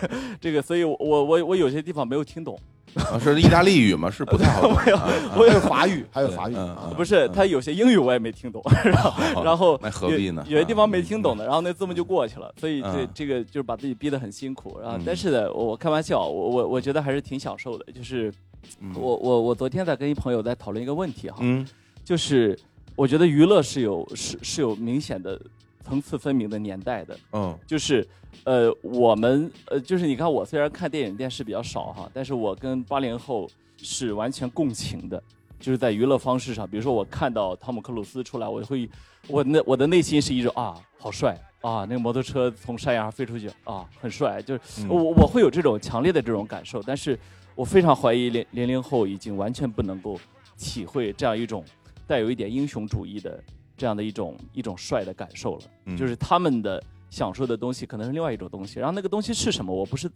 [0.40, 2.58] 这个，所以我我我我有些地方没有听懂，
[2.94, 4.10] 啊是意大利语吗？
[4.10, 6.54] 是不太好懂 没有啊啊还有法语，还有法语
[6.96, 9.12] 不是他有些英语我也没听懂，然后
[9.44, 14.78] 然后那何必呢有有些地方没听懂的，然后那字幕就过去了，所以这嗯这个就是把自己逼得很辛苦。
[14.80, 17.84] 然后嗯但是呢，我我开玩笑，我我我觉得还是挺享受的。
[17.92, 18.32] 就是
[18.80, 21.66] 嗯我我我昨天在跟一朋友在讨论一个问题哈，嗯
[22.04, 22.58] 就是
[22.94, 25.40] 我觉得娱乐是有是是有明显的
[25.82, 28.06] 层次分明的年代的，嗯就是
[28.44, 33.48] 呃我们呃就是你看我虽然看电影电视比较少哈，但是我跟八零后
[33.78, 35.22] 是完全共情的。
[35.58, 38.86] 就是在娱乐方式上，比如说我看到汤姆克鲁斯出来，我会，
[39.26, 41.86] 我那我的内心是一种啊，好好帅啊！
[41.88, 44.40] 那个摩托车从山崖上飞出去啊，很帅。
[44.42, 47.18] 就是嗯我我会有这种强烈的这种感受，但是
[47.56, 50.20] 我非常怀疑零零零后已经完全不能够
[50.56, 51.64] 体会这样一种
[52.06, 53.42] 带有一点英雄主义的
[53.76, 55.62] 这样的一种一种帅的感受了。
[55.86, 60.08] 嗯就是他们的享受的东西可能是另外一种东西，然后那个东西是什么，我不是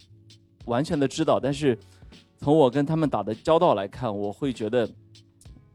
[0.65, 1.77] 完全的知道，但是
[2.37, 4.89] 从我跟他们打的交道来看，我会觉得。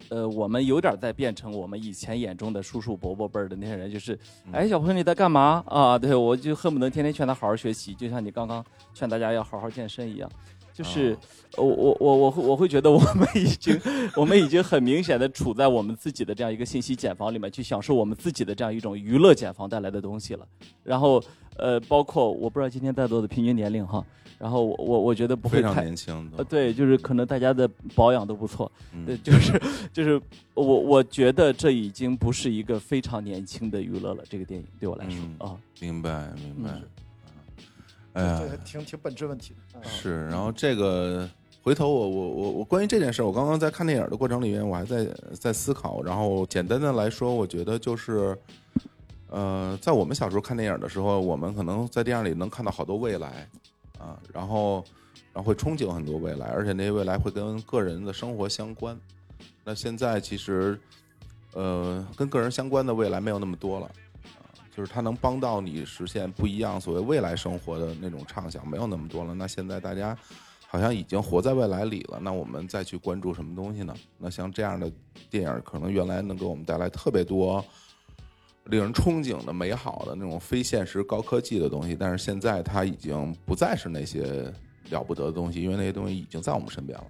[0.09, 5.99] 呃，我们有点在变成我们以前眼中的叔叔伯伯辈儿的那些人，就是，嗯哎，小朋友你在干嘛啊？
[5.99, 10.31] 对我就恨不得天天劝他好好学习，就像你刚刚劝大家要好好健身一样。
[10.77, 11.17] 就是
[11.57, 13.81] 哦我我我我会我会觉得我们已经
[14.15, 20.47] 我们已经很明显的处在我们自己的这样一个信息茧房里面去享受我们自己的这样一种娱乐茧房带来的东西了。
[20.85, 21.23] 然后
[21.57, 24.05] 呃，包括我不知道今天在座的平均年龄哈，
[24.39, 29.63] 然后我我我觉得不会非常太年轻的，呃对，就是可能大家的保养都不错，嗯对，就是
[29.95, 30.21] 就是
[30.53, 36.83] 我我觉得这已经不是一个非常年轻的娱乐了，这个电影对我来说嗯啊，明白明白嗯。
[38.17, 39.79] 这，挺挺本质问题的。
[39.79, 41.29] 啊是，然后这个
[41.63, 45.07] 回头我我我我关于这件事儿，我刚刚在看电影的过程里面，我还在
[45.39, 46.03] 在思考。
[46.03, 48.37] 然后简单的来说，我觉得就是，
[49.29, 53.49] 呃，在我们小时候看电影的时候，我们可能在电影里能看到好多未来
[53.99, 54.85] 啊，然后
[55.33, 58.99] 然后会憧憬很多未来，而且那些未来会跟个人的生活相关。
[59.65, 60.79] 那现在其实，
[61.53, 63.91] 呃，跟个人相关的未来没有那么多了。
[64.77, 69.35] 就是它能帮到你实现不一样所谓未来生活的那种畅想，没有那么多了。
[69.35, 70.17] 那现在大家
[70.67, 73.95] 好像已经活在未来里了，那我们再去关注什么东西呢？
[74.19, 74.93] 那像这样的
[75.31, 77.65] 电影，可能原来能给我们带来特别多
[78.65, 84.53] 令人憧憬的、美好的那种非现实、高科技的东西，但是现在它已经不再是那些
[84.91, 87.07] 了不得的东西，因为那些东西已经在我们身边了。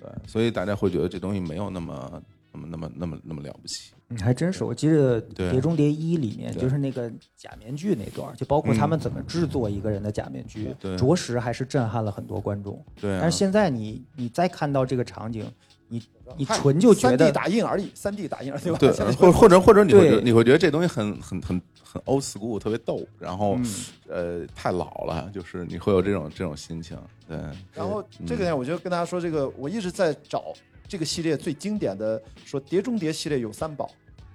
[0.00, 2.22] 对，所以大家会觉得这东西没有那么、
[2.52, 3.92] 那么、那么、那么、那么了不起。
[4.12, 12.84] 嗯还真是，我记得《对碟中谍一》里面就是那个假面具那段，就包括他们怎么制作一个人的假面具，对着实还是震撼了很多观众。
[13.00, 15.44] 对、啊，但是现在你你再看到这个场景，
[15.88, 16.02] 你
[16.36, 18.62] 你纯就觉得三 D 打印而已，三 D 打印而已？
[18.76, 23.66] 对，或或者或者你会觉得对你会觉得这东西很很很很 old school，特别逗，然后、嗯
[24.08, 26.96] 呃太老了，就是你会有这种这种心情。
[27.28, 27.38] 对，
[27.72, 30.52] 然后这个呢，我就跟大家说，这个我一直在找
[30.86, 33.90] 这个系列最经典的，说《碟中谍》系列有三宝，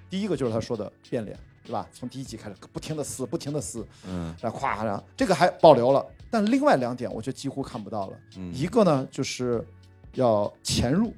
[0.09, 1.87] 第一个就是他说的变脸，对吧？
[1.91, 8.17] 从第一集开始不停的撕，不停的撕，嗯然后咵，然后这个还保留了，但另外两点我就几乎看不到了。
[8.37, 9.65] 嗯，一个呢就是
[10.13, 11.13] 要潜入，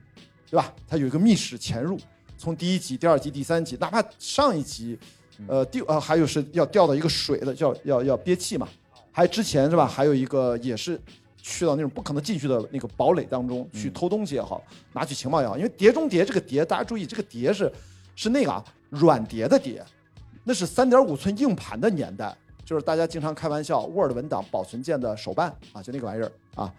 [0.50, 0.74] 对吧？
[0.88, 2.00] 他有一个密室潜入，
[2.38, 4.98] 从第一集、第二集、第三集，哪怕上一集，
[5.48, 8.68] 呃，第呃还有是要掉到一个水的，叫要要憋气嘛，
[9.12, 9.86] 还之前是吧？
[9.86, 11.00] 还有一个也是
[11.38, 14.62] 去到那种不可能进去的那个堡垒当中去偷东西也好，
[14.94, 17.72] 拿取情报也好，因为碟中谍这个碟，大家注意这个碟是
[18.20, 19.82] 是那个啊软碟的碟，
[20.44, 26.70] 那是三点五寸硬盘的年代，就是大家经常开玩笑，Word 文档保存键的手办啊，就那个玩意儿啊，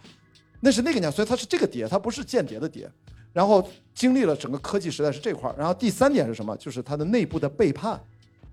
[0.60, 2.86] 那是那个年代，所以它是这个碟，它不是间谍的碟。
[3.32, 6.54] 然后经历了整个科技时代是这块儿，然后第三点是什么？
[6.58, 7.98] 就是它的内部的背叛。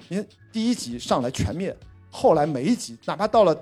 [0.07, 1.75] 你看第一集上来全灭，
[2.09, 3.53] 后来每一集，哪怕到了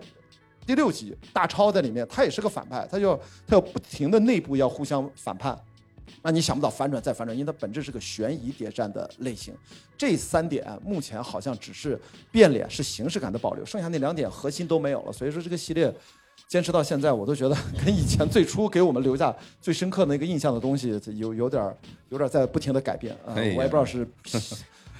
[0.67, 5.59] 第六集，大超在里面，他也是个反派，他就他要不停的内部要互相反叛。
[6.21, 9.53] 那你想不到反转再反转，因为它本质是个悬疑谍战的类型。
[9.97, 11.99] 这三点目前好像只是
[12.31, 15.11] 变脸，是形式感的保留，剩下那两点核心都没有了。
[15.11, 15.93] 所以说这个系列
[16.47, 21.75] 坚持到现在，我都觉得跟以前最初给我们留下最深刻的那个印象的东西有有点
[22.09, 24.07] 有点在不停的改变啊、我也不知道是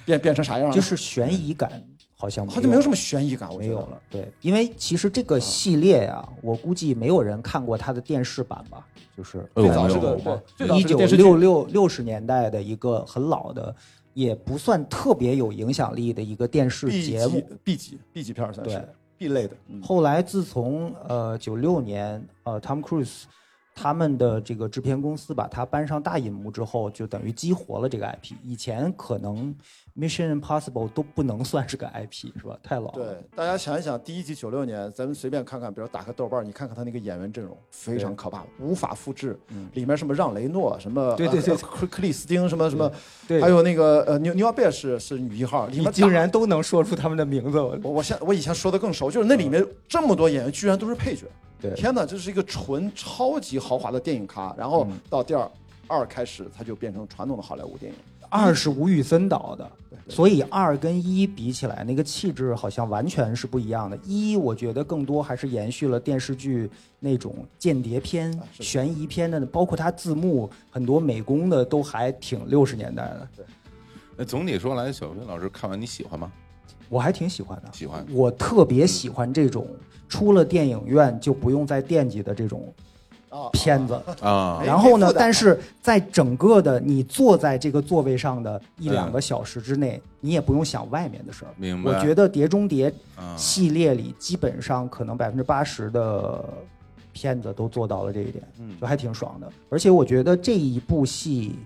[0.04, 1.82] 变变成啥样了，就是悬疑感
[2.18, 3.68] 好像好像没有什么悬疑感，我觉得。
[3.68, 4.00] 没有了。
[4.08, 9.94] 对，因为其实这个系列呀、我估计没有人看过它的电视版吧，就是呃最早我没有。
[9.94, 13.74] 是个对，最早一九六六六十年代的一个很老的，
[14.14, 17.46] 也不算特别有影响力的一个电视节目。
[17.62, 19.82] B 级 B 级片儿算是 B 类的，嗯。
[19.82, 23.24] 后来自从呃九六年呃 Tom Cruise
[23.78, 28.32] 他们的这个制片公司把它搬上大银幕之后，就等于激活了这个 IP。
[28.42, 29.54] 以前可能
[29.94, 32.58] Mission Impossible 都不能算是个 IP 是吧？
[32.62, 32.92] 太老了。
[32.94, 33.04] 对，
[33.36, 39.38] 大家想一想，第一集九六年，咱们随便看看，比如打开豆瓣，你看看他那个演员阵容，非常可怕，无法复制。
[39.50, 42.90] 嗯里面什么让雷诺，什么对对对呃克克里斯汀，什么什么，
[43.28, 51.26] 对，还有那个呃牛牛贝是是女一号，你竟然都能说出他们的名字，我我我现我以前说的更熟，就是那里面这么多演员居然都是配角，
[51.60, 55.50] 对天哪，这是一个纯超级豪华的电影咖，然后嗯到第二
[55.86, 57.98] 二开始，它就变成传统的好莱坞电影。
[58.28, 63.96] 二是吴宇森导的，对所以二跟一比起来，那个气质好像完全是不一样的。
[64.04, 73.28] 一我觉得更多还是延续了电视剧那种间谍片、啊悬疑片的，包括它字幕很多美工的都还挺六十年代的。
[74.16, 76.32] 那总体说来，小飞老师看完你喜欢吗？
[76.88, 77.68] 我还挺喜欢的。
[77.72, 79.66] 喜欢我特别喜欢这种
[80.08, 82.72] 出了电影院就不用再惦记的这种
[83.28, 83.94] 啊片子。
[84.20, 91.50] 啊哎然后呢但是在整个的你坐在这个座位上的一两嗯个小时之内，你也不用想外面的事儿。
[91.56, 91.90] 明白。
[91.90, 96.44] 我觉得《碟中谍》啊系列里基本上可能百分之八十的
[97.12, 99.50] 片子都做到了这一点，嗯就还挺爽的。
[99.70, 101.56] 而且我觉得这一部戏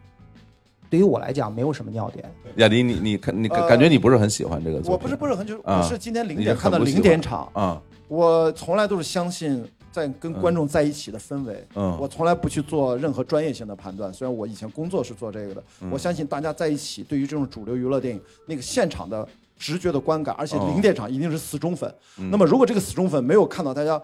[0.91, 4.93] 对于我来讲没有什么尿点，亚迪，你你看你感呃感觉你不是很喜欢这个作品？
[4.93, 11.65] 我不是不是很就是啊我是今天零点看到零点场，啊，我从来都是相信在跟观众在一起的氛围。
[11.77, 19.27] 嗯我从来不去做任何专业性的判断，虽然我以前工作是做这个的，嗯我相信大家在一起对于这种主流娱乐电影那个现场的
[19.57, 21.89] 直觉的观感，而且哦零点场一定是死忠粉。
[22.19, 24.01] 嗯那么如果这个死忠粉没有看到大家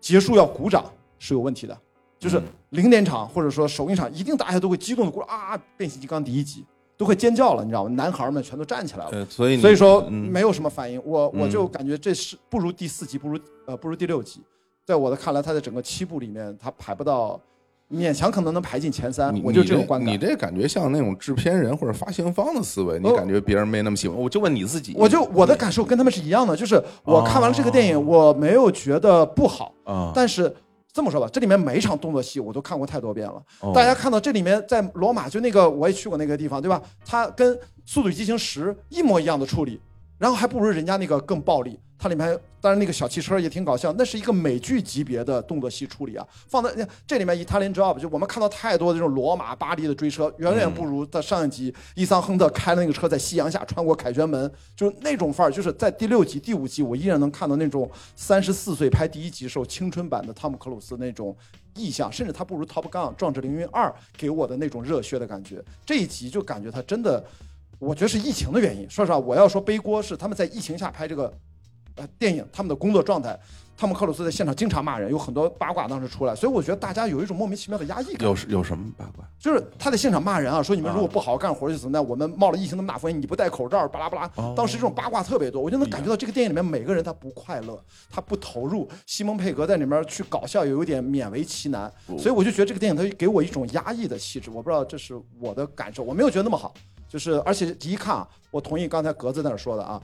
[0.00, 0.84] 结束要鼓掌，
[1.20, 1.78] 是有问题的。
[2.16, 2.42] 就是嗯
[2.74, 5.58] 零点场或者说首映场，一定大家都会激动的鼓掌啊！
[5.76, 6.64] 变形金刚第一集
[6.96, 7.90] 都快尖叫了，你知道吗？
[7.90, 9.10] 男孩们全都站起来了。
[9.10, 14.40] 对，所以你所以说嗯没有什么反应，我我嗯就感觉这是不如第四集，不如呃不如第六集，
[14.84, 17.40] 在我的看来，它在整个七部里面，它排不到，
[17.90, 20.18] 勉强可能能排进前三，我就这种观感你。
[20.18, 30.52] 这感觉像那种制片人或者发行方的思维，你哦感觉别人没那么喜欢，我就问你自己，我就我的感受跟他们是一样的，就是我看完了这个电影，我没有觉得不好，啊，但是
[30.94, 33.42] 这么说吧，这里面每一场动作戏我都看过太多遍了。
[33.60, 36.80] 哦大家看到这里面在罗马就那个我也去过那个地方，对吧？
[37.04, 37.52] 它跟
[37.84, 39.80] 《速度与激情十》一模一样的处理，
[40.18, 41.80] 然后还不如人家那个更暴力。
[42.04, 46.26] 它里面当然那个小汽车也挺搞笑，那是一个美剧级别的动作戏处理啊。
[46.46, 55.50] 放在这里面，Italian Job 就我们看到太多的这种罗马、巴黎的追车，远远不如在上一集伊桑亨特开的那个车在夕阳下穿过凯旋门，就是那种范儿。
[55.50, 61.34] 就是在第六集、第五集，我依然能看到那种三十四岁拍第一集时候青春版的汤姆克鲁斯那种
[61.74, 65.64] 意象，甚至他不如 Top Gun《壮志凌云二》给我的那种热血的感觉。
[65.86, 67.24] 这一集就感觉他真的，
[67.78, 68.86] 我觉得是疫情的原因。
[68.90, 71.32] 说实话，我要说背锅是他们在疫情下拍这个
[71.96, 73.38] 呃电影，他们的工作状态。
[73.76, 78.20] 汤姆克鲁斯在现场经常骂人，有很多八卦当时出来，所以我觉得大家有一种莫名其妙的压抑感。
[78.20, 79.28] 有有什么八卦？
[79.36, 84.54] 就是他在现场骂人啊，说你们如果不好好干活就怎么样，我们冒了疫情那么大风险，你不戴口罩，巴拉巴拉哦。
[84.56, 88.88] 当时这种八卦特别多，我就能感觉到这个电影里面每个人他不快乐，他不投入。
[89.06, 96.72] 西蒙佩格在里面去搞笑，有一点勉为其难，所以我就觉得这个电影它给我一种压抑的气质，我不知道这是我的感受，我没有觉得那么好，
[97.08, 100.00] 就是而且一看啊，我同意刚才格子在那儿说的啊，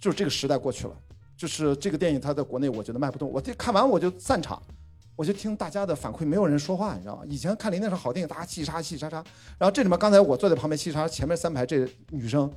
[0.00, 0.94] 就是这个时代过去了。
[1.40, 3.26] 就是这个电影，它在国内我觉得卖不动。
[3.32, 4.60] 我这看完我就散场，
[5.16, 7.22] 我就听大家的反馈，没有人说话，你知道吗？
[7.26, 9.24] 以前看零点场好电影，大家气杀气杀杀。
[9.56, 12.52] 然后这里面刚才我坐在旁边气杀，前面三排这女生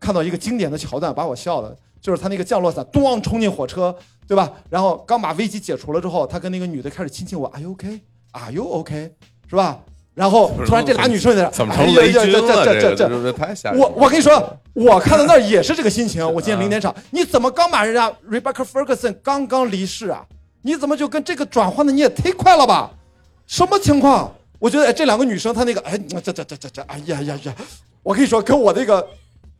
[0.00, 3.94] 看到一个经典的桥段，把我笑了，就是他那个降落伞咣冲进火车，
[4.26, 4.50] 对吧？
[4.70, 9.14] 然后刚把危机解除了之后，他跟那个女的开始亲亲我，Are you OK？Are you OK？
[9.46, 9.84] 是吧？
[10.14, 12.40] 然后突然这俩女生在那儿怎么哎呀呀成雷军了？
[12.40, 13.80] 这这这这这这太吓人！
[13.80, 16.22] 我我跟你说，我看到那儿也是这个心情。
[16.34, 20.24] 我今天零点场，你怎么刚把人家 Rebecca Ferguson 刚刚离世啊？
[20.60, 22.90] 你怎么就跟这个转换的你也忒快了吧？
[23.46, 24.32] 什么情况？
[24.58, 27.54] 我觉得哎，这两个女生她那个哎，这这这这这，哎呀呀呀！
[28.02, 29.04] 我跟你说，跟我那个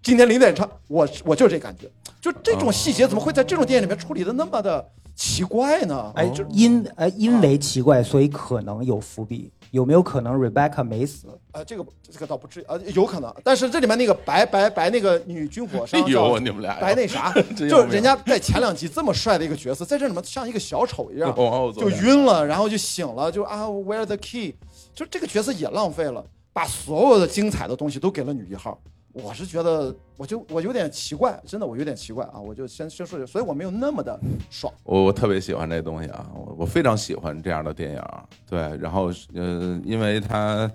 [0.02, 4.86] 今天零点场，我我就是这感觉，就这种细节怎么会在这种电影里面处理的那么的
[5.16, 6.12] 奇怪呢？
[6.14, 9.50] 哎，就因呃因为奇怪，所以可能有伏笔。
[9.72, 11.26] 有没有可能 Rebecca 没死？
[11.52, 13.34] 呃，这个这个倒不至于呃，有可能。
[13.42, 24.54] 但是这里面那个白白白那个女军火商 哎呦，叫你们俩白那啥， 就是人家在前两集这么帅的一个角色，在这里面像一个小丑一样，哦就晕了，然后就醒了，就啊，Where the key？
[24.94, 28.78] 就这个角色也浪费了，把所有的精彩的东西都给了女一号。
[29.12, 32.40] 我是觉得，我就我有点奇怪，真的我有点奇怪啊！
[32.40, 34.72] 我就先先说，所以我没有那么的爽。
[34.84, 38.02] 我我特别喜欢这东西啊，我我非常喜欢这样的电影，
[38.48, 40.70] 对，然后呃，因为它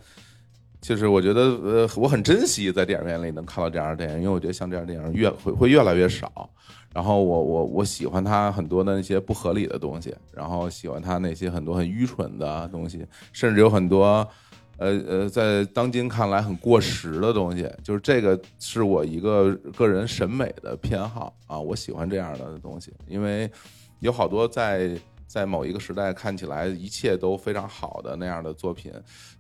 [0.79, 6.49] 就是我觉得呃，我很珍惜在电影院里能看到这样的电影，因为我觉得像这样的电影越会会越来越少。
[6.93, 14.27] 然后我我我喜欢它很多的那些不合理的东西，然后喜欢它那些很多很愚蠢的东西，甚至有很多。
[14.77, 23.49] 呃呃，在当今看来很过时的东西，就是这个是我一个个人审美的偏好啊，我喜欢这样的东西，因为
[23.99, 24.95] 有好多在
[25.25, 28.93] 在某一个时代看起来一切都非常好的那样的作品，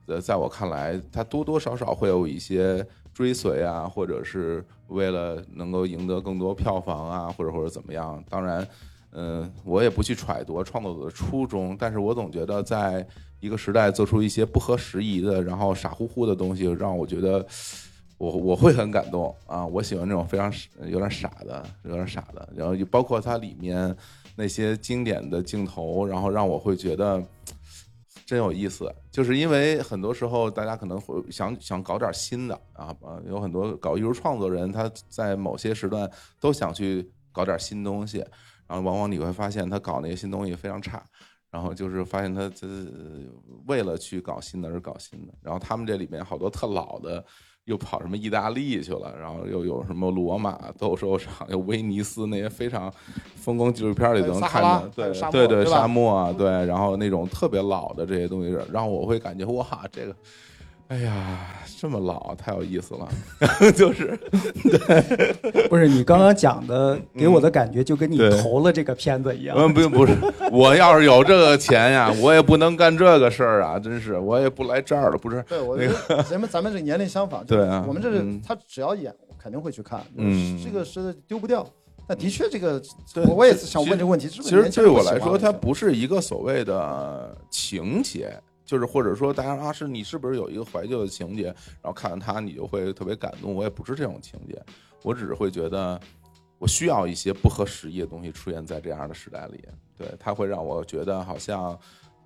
[0.07, 8.23] 呃，在我看来，它多多少少会有一些追随啊，或者是为了能够赢得更多票房啊，或者或者怎么样。
[8.27, 8.67] 当然，
[9.11, 13.07] 嗯、我也不去揣度创作者的初衷，但是我总觉得在
[13.39, 17.45] 一个时代做出一些不合时宜的，然后傻乎乎的东西，让我觉得
[18.17, 19.65] 我我会很感动啊！
[19.65, 20.51] 我喜欢这种非常
[20.87, 23.95] 有点傻的，有点傻的，然后也包括它里面
[24.35, 27.23] 那些经典的镜头，然后让我会觉得
[28.25, 28.91] 真有意思。
[29.11, 32.95] 就是因为很多时候大家可能会想想搞点新的啊，
[33.27, 36.09] 有很多搞艺术创作人，他在某些时段
[36.39, 38.17] 都想去搞点新东西，
[38.67, 41.03] 然后往往你会发现他搞那些新东西非常差。
[41.49, 42.67] 然后就是发现他这
[43.65, 47.23] 为了去搞新的而搞新的，然后他们这里面好多特老的，
[47.65, 52.91] 又跑什么意大利去了，然后又有什么罗马斗兽场，又威尼斯那些非常
[53.35, 60.15] 风光纪录片里都能看到，对对对，沙漠啊，对，然后那种特别老的这些东西，让我会感觉哇，这个。
[60.89, 63.09] 哎呀，这么老，太有意思了，
[63.75, 64.17] 就是
[64.63, 69.55] 对 不是你刚刚讲的，给我的感觉就跟你投了这个片子一样。
[69.57, 70.15] 嗯，不不是，
[70.51, 73.77] 我要是有这个钱呀，我也不能干这个事儿啊！
[73.77, 75.43] 真是，我也不来这儿了，不是？
[75.49, 81.67] 对，我觉得咱们咱们这年龄相仿，对啊我们这是嗯他只要演，我肯定会去看，嗯这个是丢不掉。
[82.09, 82.81] 那的确，这个
[83.27, 88.31] 我我也是想问这个问题，是不其实对我来说，它不是一个所谓的情节，
[88.67, 93.55] 就是或者说大家啊，是你是不是有一个怀旧的情节，然后看到它你就会特别感动。
[93.55, 94.61] 我也不是这种情节，
[95.03, 95.99] 我只是会觉得
[96.59, 99.63] 我需要一些不合时宜的东西出现在这样的时代里，
[99.97, 101.79] 对，它会让我觉得好像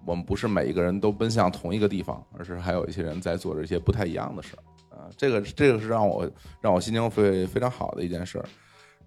[0.03, 6.27] 我们不是每一个人都奔向同一个地方，而是还有一些人在做着一些不太一样的事儿啊，这个这个是让我
[6.59, 8.45] 让我心情会非常好的一件事儿。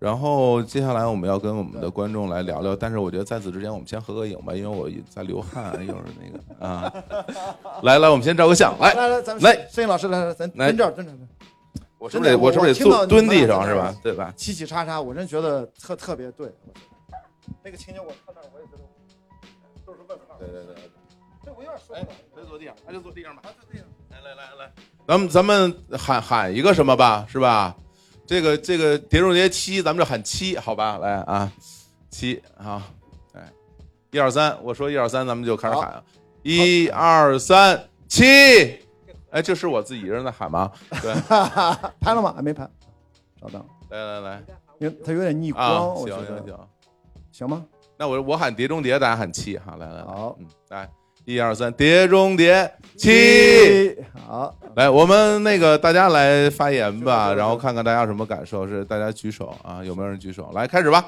[0.04, 6.92] 然后接下来我们要跟我们的观众来聊聊，但是我觉得在此之前我们先合个影吧，因为我在流汗，又是那个啊，
[7.82, 11.16] 来来，我们先照个相，来，来来，咱们来摄影老师来来，咱来蹲这儿蹲这儿，
[11.96, 13.96] 我是不是得我是不是得坐蹲地上是吧？
[14.02, 14.30] 对吧？
[14.36, 16.52] 七七叉叉，我真觉得特特别对。
[17.62, 18.82] 那个情节我看那儿我也觉得
[19.86, 20.36] 都是问号。
[20.38, 20.74] 对对对，
[21.42, 23.40] 这我有点说哎不了。，别坐地上，那就坐地上吧。
[23.44, 23.86] 坐地上。
[24.10, 24.72] 来来来来，
[25.08, 27.74] 咱们咱们喊喊一个什么吧，是吧？
[28.34, 30.98] 这个这个《碟中谍七》，咱们就喊七，好吧？
[30.98, 31.52] 来啊，
[32.10, 32.82] 七好，
[33.32, 33.48] 哎，
[34.10, 36.02] 一二三，我说一二三，咱们就开始喊，
[36.42, 38.24] 一二三，七。
[39.30, 40.68] 哎，这是我自己一个人在喊吗？
[41.00, 41.14] 对，
[42.00, 42.32] 拍了吗？
[42.34, 42.68] 还没拍。
[43.40, 44.42] 稍等，来来来，
[44.80, 46.68] 因为它有点逆啊，光，我觉行行行，
[47.30, 47.64] 行吗？
[47.96, 50.90] 那我我喊《碟中谍》，大家喊七，哈，来来来，好嗯，来，
[51.24, 53.10] 一二三，《碟中谍七》。
[54.26, 58.66] 好，来，我们那个大家来发言吧，然后看看大家有什么感受。
[58.66, 59.82] 是大家举手啊？
[59.82, 60.50] 有没有人举手？
[60.54, 61.04] 来，开始吧。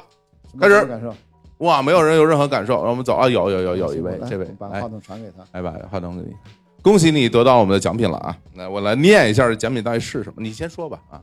[0.59, 1.15] 开始感受？
[1.59, 3.29] 哇，没有人有任何感受，让我们走啊！
[3.29, 5.45] 有有有有一位，这位来把话筒传给他。
[5.53, 6.35] 来把话筒给你，
[6.83, 8.37] 恭喜你得到我们的奖品了啊！
[8.55, 11.21] 来，我来念一下奖品到底是什么，你先说吧啊！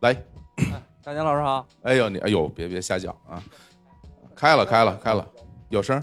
[0.00, 0.22] 来，来，
[1.02, 3.42] 大江老师好，哎呦你哎呦，别别瞎讲啊！
[4.34, 5.26] 开了开了开了，
[5.68, 6.02] 有声，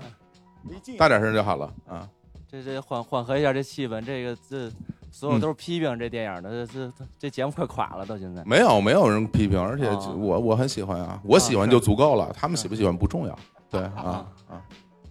[0.97, 2.07] 大点声就好了啊！
[2.51, 4.71] 这这缓缓和一下这气氛，这个这
[5.11, 8.43] 所有都是批评这电影的，这这这节目快垮了，到现在。
[8.45, 13.37] 没有没有人批评，而且啊我我很喜欢啊，我喜欢就足够了，他们喜不喜欢不重要。
[13.69, 14.61] 对啊啊，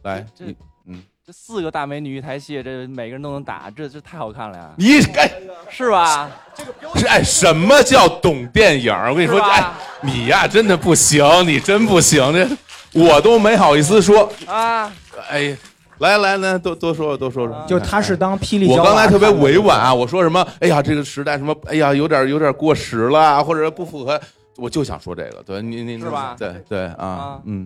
[0.03, 0.57] 来这你
[0.87, 5.31] 嗯，这四个大美女一台戏，这每个人都能打，这这太好看了呀，你哎
[5.71, 6.29] 是吧？
[6.97, 8.93] 是哎，什么叫懂电影？
[8.93, 12.49] 我跟你说，哎，你呀真的不行，你真不行，这
[12.95, 14.31] 我都没好意思说。
[14.47, 14.93] 啊，
[15.31, 15.57] 哎，
[15.99, 17.65] 来来来，多多说多说说。
[17.67, 20.47] 就他是当霹雳我刚才特别委婉啊，我说什么？
[20.61, 21.55] 哎呀，这个时代什么？
[21.67, 24.21] 哎呀，有点有点过时了啊，或者不符合。
[24.57, 27.65] 我就想说这个，对你你是吧对对啊啊，嗯，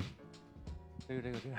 [1.09, 1.57] 这个这个这个，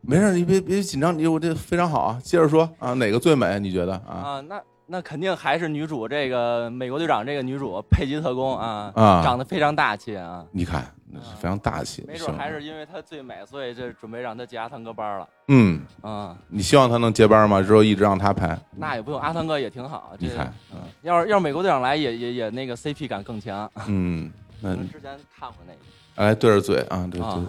[0.00, 2.18] 没事，你别别紧张，你我这非常好啊。
[2.24, 3.60] 接着说啊，哪个最美？
[3.60, 4.10] 你觉得啊？
[4.10, 12.04] 啊，那那肯定还是女主这个美国队长这个女主佩吉特工啊，啊长得非常大气啊，你看，那是非常大气。
[12.06, 16.36] 没准还是因为她最美，所以这准备让她接阿汤哥班了嗯，啊。
[16.48, 17.60] 你希望他能接班吗？
[17.60, 18.58] 之后一直让他拍。
[18.76, 20.12] 那也不用，阿汤哥也挺好。
[20.18, 23.70] 这你看，嗯，要是要是美国队长来也，也也那个 CP 感更强。
[23.88, 24.30] 嗯，
[24.60, 25.78] 那我们之前看过那个，
[26.16, 27.46] 哎对着嘴啊，对啊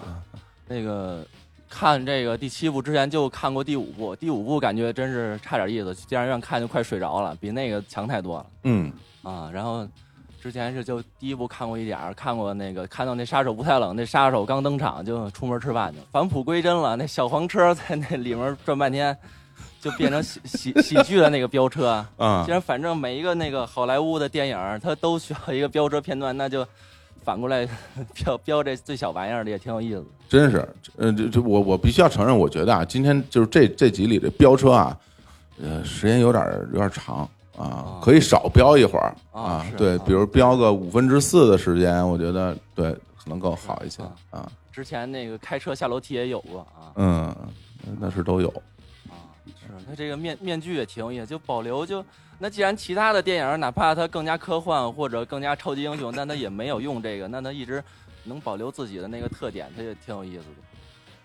[0.66, 1.24] 对，那个
[1.68, 8.92] 看这个第七部之前就看过第五部，第五部感觉真是差点意思，电影院看就快睡着了，比那个强太多了嗯
[9.22, 9.50] 啊。
[9.52, 9.86] 然后
[10.42, 19.16] 之前是就第一部看过一点儿，看过那个看到那杀手不太冷，那杀手刚登场就出门吃饭去了，返璞归真了，那小黄车在那里面转半天。
[19.80, 26.64] 就变成喜 喜喜剧的那个飙车，啊既然反正每一个那个好莱坞的电影，它都需要一个飙车片段，那就
[27.24, 27.68] 反过来
[28.14, 30.04] 飙飙这最小玩意儿的也挺有意思。
[30.28, 34.96] 真是，呃，这这我我必须要承认，我觉得啊，今天就是这这集里的飙车啊，
[35.60, 37.28] 呃，时间有点有点长
[37.62, 46.92] 啊啊，可以少飙一会儿啊啊，对，啊比如飙个五分之四的时间，我觉得对可能更好一些啊啊，之前那个开车下楼梯也有过啊。
[46.96, 47.34] 嗯，
[48.00, 48.48] 那是都有，
[49.08, 49.14] 啊，
[49.46, 52.04] 是他这个面面具也挺有意思，就保留就
[52.38, 57.82] 那既然其他的电影哪怕它更加科幻或者更加超级英雄，但它也没有用这个， 那它一直
[58.24, 60.44] 能保留自己的那个特点，它也挺有意思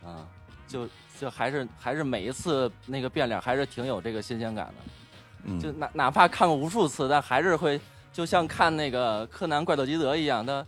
[0.04, 0.10] 的。
[0.10, 0.26] 啊。
[0.68, 0.86] 就
[1.18, 4.74] 就还是还是每一次那个变脸还是挺有这个新鲜感的。
[5.44, 7.80] 嗯，就哪哪怕看过无数次，但还是会
[8.12, 10.66] 就像看那个柯南怪盗基德一样，他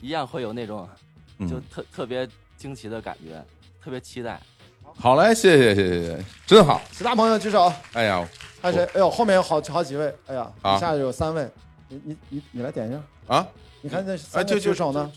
[0.00, 0.88] 一样会有那种
[1.38, 3.44] 嗯就特特别惊奇的感觉，
[3.82, 4.40] 特别期待。
[4.94, 6.80] 好嘞，谢谢谢谢谢谢，真好。
[6.90, 8.28] 其他朋友举手，哎呀，
[8.60, 8.84] 还有谁？
[8.94, 11.50] 哎呦，后面有好好几位，哎呀，啊以下有三位，
[11.88, 13.00] 你你你你来点一下。
[13.26, 13.46] 啊，
[13.80, 15.10] 你看这哎，三就举手呢，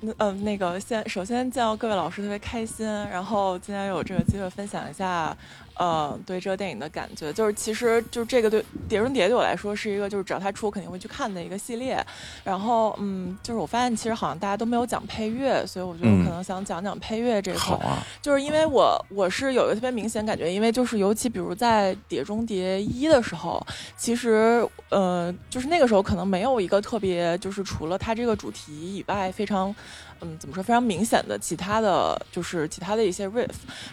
[0.00, 5.36] 那呃，那个先首先见到各位老师特别开心，然后今天有这个机会分享一下，
[5.74, 12.04] 呃，对这个电影的感觉，就是其实就是这个对《碟中谍》对我来说是一个就是只要它出我肯定会去看的一个系列，
[12.44, 17.78] 然后嗯，就是我发现其实好像大家都没有讲配乐，所以我觉得我可能想讲讲配乐这块
[18.20, 23.64] 就是因为我我是有一个特别明显感觉，因为就是尤其比如在《碟中谍一》的时候，
[23.96, 29.74] 其实呃就是那个时候可能没有一个特别就是除了它这个主题以外非常
[30.20, 33.48] 嗯怎么说非常明显的其他的就是其他的一些 riff，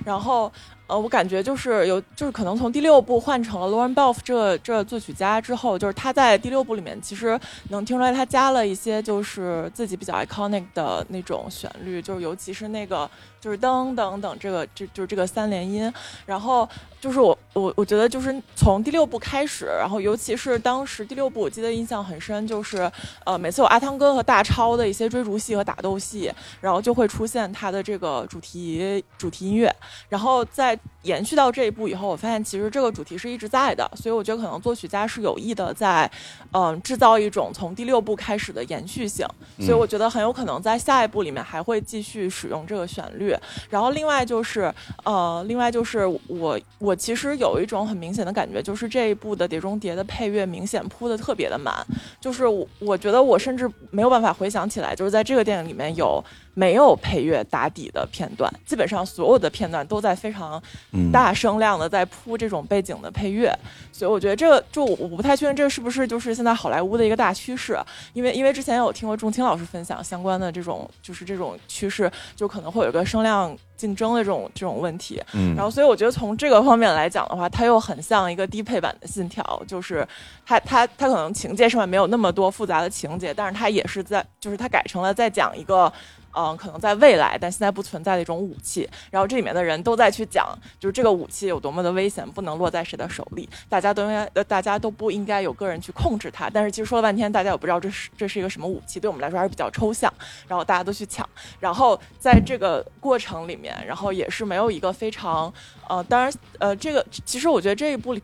[0.05, 0.51] 然后。
[0.89, 13.07] 呃，我感觉就是有，就是可能从第六部换成了 Lauren Belf 这这作曲家之后，就是他在第六部里面其实能听出来他加了一些就是自己比较 iconic 的那种旋律，就是尤其是那个
[13.39, 15.91] 就是噔噔噔这个这就是这个三连音，
[16.25, 16.67] 然后
[16.99, 22.91] 就是我我我觉得就是从第六部开始，然后尤其是当时第六部我记得印象很深，就是
[23.25, 29.73] 呃每次有阿汤哥和大超的一些追逐戏和打斗戏，然后就会出现他的这个主题主题音乐，
[30.09, 36.09] 然后在延续到这一步以后，我发现其实这个主题是一直在的，所以我觉得可能作曲家是有意的在
[36.51, 39.25] 嗯制造一种从第六部开始的延续性，
[39.59, 43.28] 所以我觉得很有可能在下一部里面还会继续使用这个旋律。
[43.69, 44.73] 然后另外就是，
[45.03, 51.85] 呃，另外就是我我其实有一种很明显的感觉，就是这一部的《碟中谍》的配乐明显铺的特别的满，
[52.21, 56.23] 就是我我觉得我甚至没有办法回想起来，就是在这个电影里面有
[56.53, 60.61] 没有配乐打底的片段，基本上所有的片段都在非常
[60.91, 63.53] 嗯，大声量的在铺这种背景的配乐，
[63.91, 67.77] 所以我觉得这个就我我不太确定这个是不是就是现在好莱坞的一个大趋势，
[68.13, 80.07] 因为因为之前有听过仲青老师分享相关的这种就是这种趋势，就可能会有一个声量竞争的这种这种问题，嗯，然后，所以我觉得从这个方面来讲的话，它又很像一个低配版的《信条》，就是
[80.45, 85.91] 它它它可能情节上面没有那么多复杂的情节，但是它也是在就是它改成了在讲一个。
[86.35, 88.89] 嗯，可能在未来，但现在不存在的一种武器。
[89.09, 90.47] 然后这里面的人都在去讲，
[90.79, 93.49] 就是这个武器有多么的危险，不能落在谁的手里。
[93.67, 96.49] 大家都应该，呃，大家都不应该有个人去控制它。
[96.49, 100.13] 但是其实说了半天，大家也不知道这是这是一个什么武器，对我们来说还是比较抽象。
[100.47, 101.27] 然后大家都去抢，
[101.59, 105.51] 然后在这个过程里面，然后也是没有一个非常，
[105.87, 108.21] 呃，当然，呃，这个其实我觉得这一部里。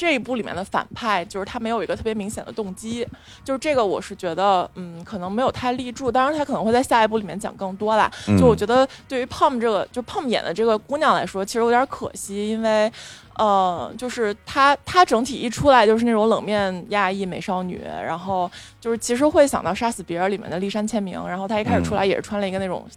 [0.00, 3.06] 这一部里面的反派就是他没有一个特别明显的动机，
[3.44, 6.10] 就是这个我是觉得，嗯，可能没有太立住。
[6.10, 8.10] 当然，他可能会在下一部里面讲更多啦。
[8.26, 12.90] 嗯就我觉得，对于 Pom 这个，就 Pom 演的这个姑娘来说，其实有点可惜，因为，
[13.36, 22.88] 呃，就是她她整体一出来就是那种冷面亚裔美少女，然后就是其实会想到《杀死比尔》里面的立山千明，然后她一开始出来也是穿了一个那种。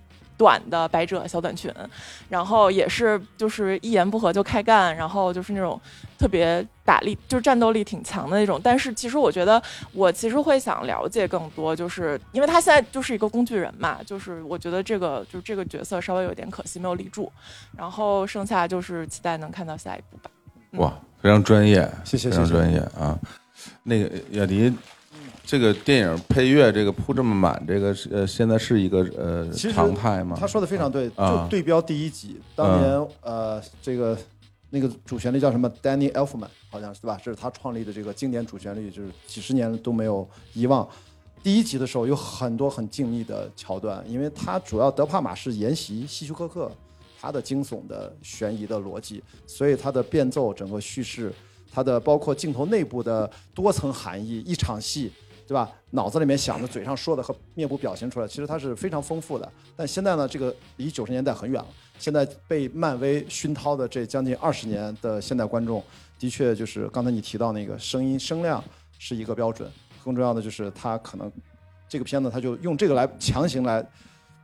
[0.44, 1.74] 短的百褶小短裙，
[2.28, 5.80] 然后也是就是一言不合就开干，然后就是那种
[6.20, 8.60] 特别打力，就是战斗力挺强的那种。
[8.62, 9.62] 但是其实我觉得，
[9.94, 17.32] 我其实会想了解更多，就是因为他现在就是一个工具人嘛，就是我觉得这个就是这个角色稍微有点可惜没有立住，
[17.78, 20.30] 然后剩下就是期待能看到下一步吧。
[20.74, 23.18] 哇，非常专业，谢谢谢谢非常专业啊。
[23.84, 24.74] 那个雅迪，
[25.46, 30.38] 这个电影配乐这个铺这么满，这个是呃现在是一个呃常态吗？
[30.40, 34.18] 他说的非常对，啊就对标第一集，当年呃这个
[34.70, 37.20] 那个主旋律叫什么？Danny Elfman 好像是对吧？
[37.24, 40.88] 这是他创立的这个经典主旋律，就是几十年都没有遗忘。
[41.44, 46.72] 第一集的时候有很多很静谧的桥段，因为它主要德帕玛是沿袭希区柯克
[47.20, 51.34] 他的惊悚的悬疑的逻辑，所以它的变奏整个叙事，
[51.72, 55.12] 它的包括镜头内部的多层含义，一场戏
[55.54, 55.72] 对吧？
[55.92, 59.48] 脑子里面想的、嘴上说的和面部表现出来，其实它是非常丰富的。
[59.76, 61.68] 但现在呢，这个离九十年代很远了。
[62.00, 65.84] 现在被漫威熏陶的这将近二十年的现代观众，
[66.18, 68.64] 的确就是刚才你提到那个声音声量
[68.98, 69.72] 是一个标准，
[70.04, 71.32] 更重要的就是它可能
[71.88, 73.86] 这个片子它就用这个来强行来，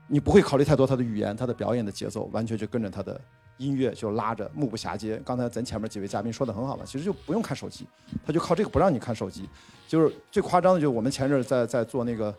[0.06, 3.20] 你不会考虑太多它的语言、它的表演的节奏，完全就跟着它的
[3.60, 5.22] 音乐就拉着，目不暇接。
[5.24, 7.86] 刚才咱前面几位嘉宾说的很好嘛，其实就不用看手机，
[8.26, 9.48] 他就靠这个不让你看手机。
[9.88, 12.34] 就是最夸张的，就是我们前阵儿在在做那个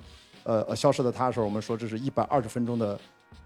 [0.45, 2.99] 呃呃消失的他的时候，我们说这是一百二十分钟的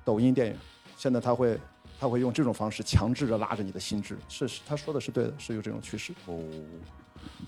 [0.04, 0.56] 抖音电影，
[0.96, 1.58] 现在他会
[1.98, 6.12] 他会用这种方式强制着拉着你的心智，是是他说的是对的，是有这种趋势。
[6.26, 6.38] 哦，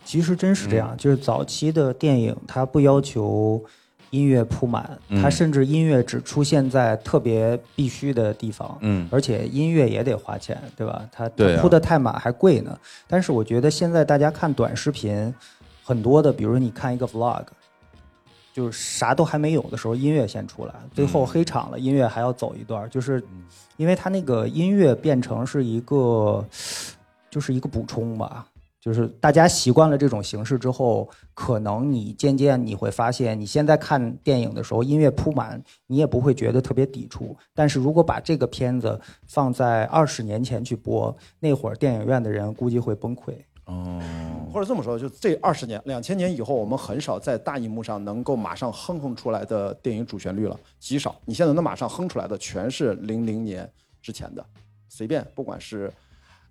[0.04, 3.62] 其实真是这嗯样，就是早期的电影，它不要求
[4.16, 11.06] 音乐铺满，嗯它甚至音乐只出现在特别必须的地方，嗯而且音乐也得花钱，对吧？
[11.12, 11.28] 它
[11.60, 12.78] 铺的太满还贵呢。
[13.06, 15.32] 但是我觉得现在大家看短视频，
[15.84, 17.44] 很多的，比如你看一个 vlog，
[18.54, 23.22] 就是啥都还没有的时候，音乐先出来，最后嗯黑场了，音乐还要走一段，就是
[23.76, 26.42] 因为它那个音乐变成是一个，
[27.30, 28.46] 就是一个补充吧。
[28.86, 37.36] 就是大家习惯了这种形式之后，可能你渐渐你会发现，你现在看电影的时候，音乐铺满，你也不会觉得特别抵触。
[37.52, 43.34] 但是如果把这个片子放在二十年前去播，那会儿电影院的人估计会崩溃。
[43.64, 44.00] 哦，
[44.52, 51.16] 或者这么说，就这二十年、两千年以后，我们很少在大荧幕上能够马上哼哼出来的电影主旋律了，极少。
[51.24, 53.68] 你现在能马上哼出来的，全是零零年
[54.00, 54.46] 之前的，
[54.88, 55.92] 随便，不管是。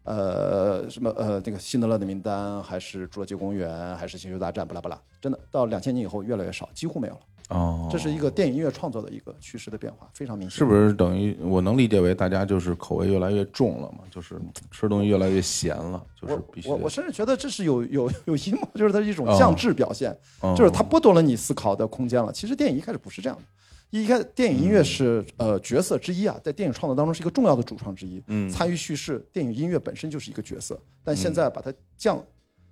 [0.06, 7.20] 呃，什么呃，那个辛德勒的名单，还是侏罗纪公园，还是星球大战，巴拉巴拉，真的到两千年以后越来越少，几乎没有了。
[7.50, 10.58] 哦，这是一个电影音乐创作的一个趋势的变化，非常明显。
[10.58, 14.00] 是不是等于我能理解为大家就是口味越来越重了嘛？
[14.10, 14.40] 就是
[14.72, 22.32] 吃东西越来越咸了，就是必须我我甚至觉得这是有有有阴谋，就是它是一种哦降智表现，哦就是它剥夺了你思考的空间了。
[22.32, 23.44] 其实电影一开始不是这样的，
[23.92, 32.22] 一开电影音乐是呃角色之一啊，在电影创作当中是一个重要的主创之一，嗯参与叙事，电影音乐本身就是一个角色，但现在把它降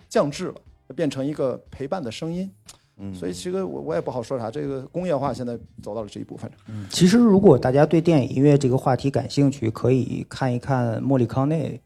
[0.09, 0.55] 降智了，
[0.95, 2.49] 变成一个陪伴的声音。
[2.97, 6.89] 嗯所以其实我我也不好说啥，这个工业化现在走到了这一步，反正。
[6.91, 11.81] 其实，如果大家对电影音乐这个话题感兴趣，可以看一看莫里康内。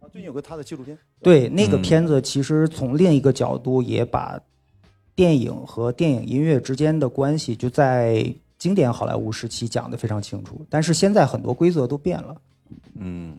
[0.00, 4.38] 啊，最近有个他的纪录片，对那个嗯片子，其实从另一个角度也把
[5.14, 8.22] 电影和电影音乐之间的关系，就在
[8.64, 10.64] 经典好莱坞时期讲的非常清楚。
[10.70, 12.34] 但是现在很多规则都变了。
[12.94, 13.38] 嗯，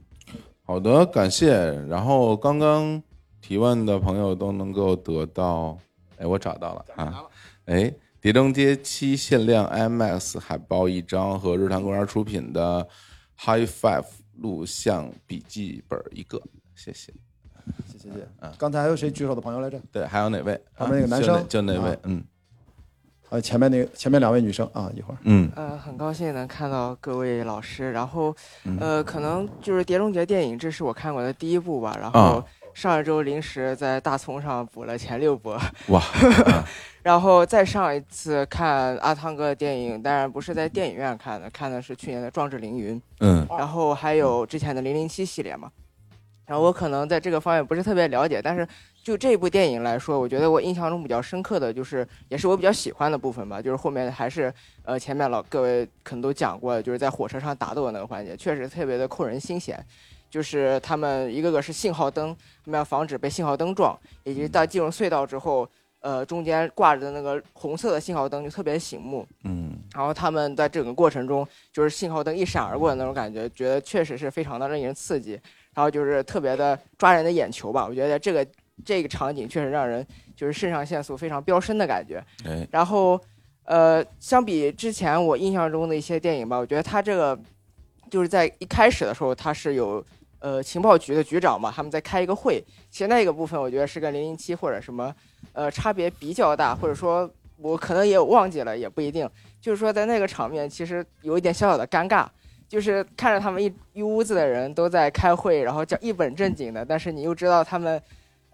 [0.62, 1.74] 好的，感谢。
[1.88, 3.02] 然后刚刚
[3.42, 5.76] 提问的朋友都能够得到，
[6.20, 7.24] 哎，我找到了啊，
[7.66, 7.76] 哎，
[8.22, 12.88] 《碟中谍七》限量 IMAX 海报一张和日坛公园出品的
[13.36, 14.06] High Five
[14.36, 16.40] 录像笔记本一个，
[16.76, 17.12] 谢谢。
[17.88, 18.28] 谢谢谢谢。
[18.60, 19.82] 刚才还有谁举手的朋友来着？
[19.92, 20.62] 对，还有哪位？
[20.76, 22.24] 旁边那个男生就那位啊，嗯
[23.36, 25.18] 呃，前面那个前面两位女生啊，一会儿。
[25.24, 27.92] 嗯呃，很高兴能看到各位老师。
[27.92, 28.34] 然后，
[28.64, 31.98] 嗯呃，可能就是《碟中谍》电影，这是我看过的第一部吧。
[32.00, 35.54] 然啊后上一周临时在大葱上补了前六部，
[35.88, 36.02] 哇，
[37.04, 45.70] 然后再上一次看阿汤哥的电影，当然不是在电影院看的，看的是去年的《壮志凌云》，嗯然后还有之前的《零零七》系列嘛。
[46.46, 48.66] 然后我可能在这个方面不是特别了解，但是
[49.06, 54.52] 就这部电影来说，我觉得我印象中比较深刻的就是，也是我比较喜欢的部分吧，就是后面还是
[54.84, 59.80] 呃前面老各位可能都讲过，就是在火车上打斗的那个环节，确实特别的扣人心弦。
[60.28, 62.36] 就是他们一个个是信号灯，
[62.66, 69.24] 他们要防止被信号灯撞，以及到进入隧道之后，呃中间挂着的那个红色的信号灯就特别醒目。
[69.44, 75.40] 嗯然后他们在整个过程中，就是信号灯一闪而过的那种感觉，觉得确实是非常的令人刺激，
[75.76, 77.86] 然后就是特别的抓人的眼球吧。
[77.88, 78.46] 我觉得这个
[78.84, 80.06] 这个场景确实让人
[80.36, 82.24] 就是肾上腺素非常飙升的感觉。
[82.46, 83.20] 哎然后，
[83.64, 87.40] 呃，相比之前我印象中的一些电影吧，我觉得他这个
[88.10, 90.04] 就是在一开始的时候，他是有
[90.40, 95.14] 呃情报局的局长嘛，他们在开一个会，其实那个部分我觉得是跟零零七或者什么
[95.54, 99.30] 呃差别比较大，或者说我可能也忘记了，也不一定。
[99.62, 102.28] 就是说在那个场面，其实有一点小小的尴尬。
[102.68, 108.02] 就是看着他们一一屋子的人都在开会，然后叫一本正经的，但是你又知道他们，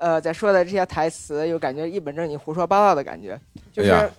[0.02, 3.40] 呃，在说的这些台词，又感觉一本正经胡说八道的感觉，
[3.72, 4.10] 就是、哎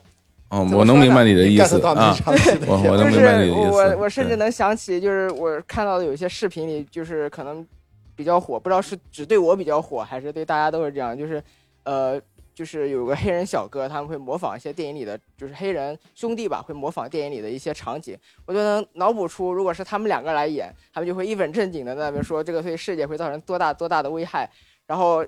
[0.48, 3.64] 哦，我能明白你的意思到那啊，场戏的我我能就明白你的意思。
[3.64, 7.66] 是我我甚至能想起，就是我看到的有些视频里，就是可能
[8.14, 11.42] 比较火，不知道是只对我比较火，还是对大家都是这样，就是
[11.84, 12.20] 呃。
[12.54, 18.14] 就是有个黑人小哥，他们会模仿一些电影里的，就是黑人兄弟吧，会模仿电影里的一些场景，
[18.44, 24.46] 我就能脑补出，如果是他们两个来演，他们就会一本正经的在那边说这个对世界会造成多大多大的危害，
[24.86, 25.24] 然后，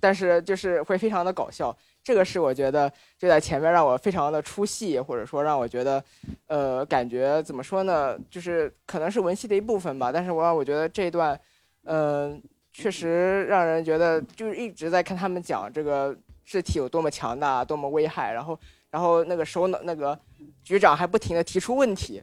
[0.00, 6.02] 但是就是会非常的搞笑，这个是我觉得就在前面让我非常的出戏，或者说让我觉得，
[6.46, 11.38] 呃，感觉怎么说呢，就是可能是文戏的一部分吧，但是我让我觉得这一段，
[11.84, 12.40] 嗯、
[12.72, 18.58] 确实让人觉得就是一直在看他们讲这个肢体有多么强大，多么危害，然后
[18.90, 20.18] 然后那个首脑那个
[20.62, 22.22] 局长还不停的提出问题，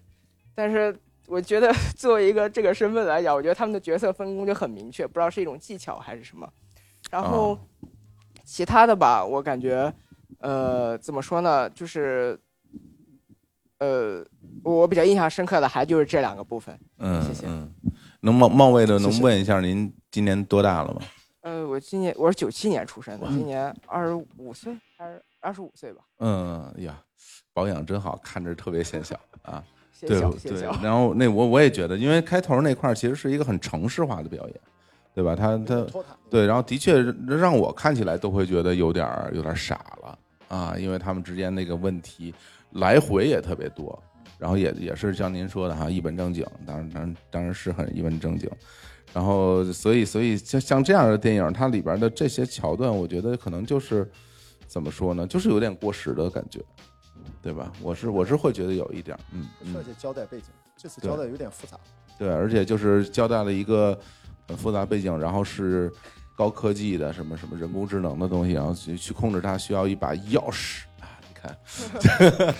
[0.56, 0.96] 但是
[1.28, 6.48] 我觉得 作为一个这个身份来讲，我觉得他们的角色分工就很明确，不知道是一种技巧还是什么。
[7.14, 7.56] 然后
[8.44, 9.94] 其他的吧，我感觉，
[10.40, 12.36] 呃，怎么说呢，就是，
[13.78, 14.26] 呃，
[14.64, 16.76] 我比较印象深刻的还就是这两个部分。
[16.98, 17.72] 嗯谢谢嗯，
[18.22, 21.02] 能冒冒昧的能问一下您今年多大了吗？
[21.42, 26.02] 呃，我今年我是九七年出生的，今年二十五岁还是二十五岁吧？
[26.18, 27.00] 嗯呀，
[27.54, 29.64] 保养真好，看着特别显小啊。
[29.92, 34.60] 谢对对小谢小，，然后那我我也觉得，因为开头那块儿其实是一个很城市化的表演，
[35.14, 35.36] 对吧？
[35.36, 35.86] 他他
[36.30, 42.34] 对，然后的确让我看起来都会觉得有点儿有点儿傻了啊，因为他们之间那个问题，
[42.72, 44.02] 来回也特别多，
[44.40, 48.50] 然后也也是像您说的哈，一本正经，当然当然当然是很一本正经。
[49.14, 54.10] 然后，所以，所以像像这样的电影，它里边的这些桥段，我觉得可能就是
[54.66, 56.60] 怎么说呢，就是有点过时的感觉，
[57.40, 57.72] 对吧？
[57.80, 61.78] 我是我是会觉得有一点，嗯嗯而且交代背景，这次交代有点复杂。
[62.18, 64.00] 对，而且就是交代了一个
[64.54, 65.92] 很复杂背景，然后是
[66.36, 71.58] 高科技的什么什么人工智能的东西，然后去去控制它需要一把钥匙啊，你看，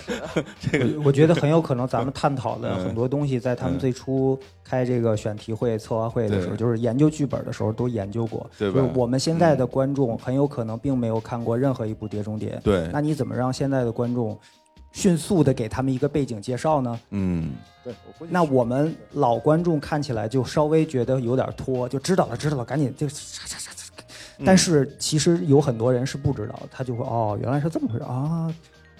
[0.60, 8.44] 这个我我觉得很有可能，咱们探讨的嗯很多东西，在他们嗯最初开这个选题会、策划会的时候，就是研究剧本的时候都研究过。
[8.58, 14.36] 对吧就是我们现在的观众很有可能并没有看过任何一部《碟中谍》，对那你怎么让现在的观众
[14.94, 16.98] 迅速的给他们一个背景介绍呢？
[17.10, 17.50] 嗯，
[17.82, 23.84] 对，我那我们老观众看起来就稍微觉得有点拖，就知道了，知道了，赶紧就啥啥啥啥。
[24.44, 28.52] 但是其实有很多人是不知道，他就会哦，原来是这么回事啊。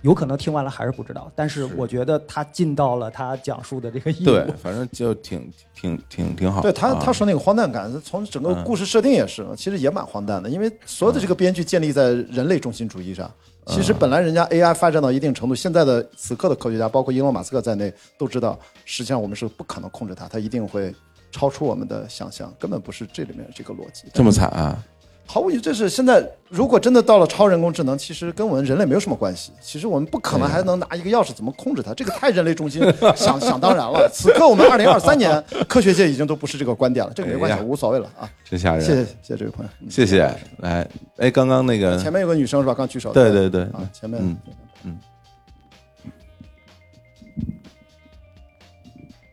[0.02, 4.24] 有可能听完了还是不知道，但是我觉得他尽到了他讲述的这个义务。
[4.26, 6.60] 对，反正就挺挺挺挺好。
[6.60, 13.30] 对他啊他说那个荒诞感，从整个嗯故事设定也是，其实也蛮荒诞的，因为所有的这个编剧建立在人类中心主义上。
[13.66, 20.94] 其实本来人家 AI 发展到一定程度，现在的此刻的科学家，包括伊隆马斯克在内，都知道，实际上我们是不可能控制它，它一定会
[21.32, 24.04] 超出我们的想象，根本不是这里面这个逻辑。
[24.12, 24.84] 这么惨啊？
[25.26, 29.52] 毫无疑问，这是现在如果真的到了超人工智能，其实跟我们人类没有什么关系。
[29.60, 32.82] 其实我们不可能还能拿一个钥匙怎么控制它，这个太人类中心
[33.16, 34.08] 想想当然了。
[34.12, 38.30] 此刻我们二零二三年，科学界已经都不是这个观点了，这个没关系，哎无所谓了啊。
[38.44, 38.80] 真吓人！
[38.82, 40.30] 谢谢谢谢这位朋友，嗯谢谢。
[40.58, 42.74] 来，哎，刚刚那个前面有个女生是吧？
[42.74, 43.12] 刚举手。
[43.12, 44.36] 对对对啊，前面嗯
[44.84, 44.98] 嗯，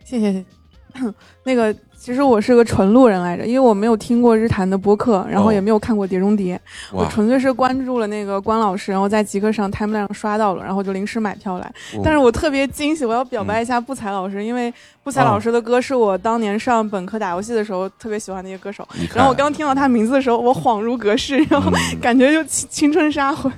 [0.04, 0.44] 谢谢谢谢。
[1.42, 5.52] 那个，其实我是个纯路人来着，因为我没有听过日坛的播客，然后哦。
[5.52, 6.56] 也没有看过《碟中谍》
[6.90, 11.72] 我纯粹是关注了那个关老师，然后在极客上 timeline 上刷到了，然后就临时买票来。
[11.94, 12.00] 哦。
[12.02, 14.72] 但是我特别惊喜，我要表白一下不才老师，因为
[15.04, 22.00] 不才老师的歌是我当年上本科打游戏的时候特别喜欢的一个歌手然后我刚听到他名字的时候，我恍如隔世，然后嗯。
[22.00, 23.48] 感觉就青青春杀回。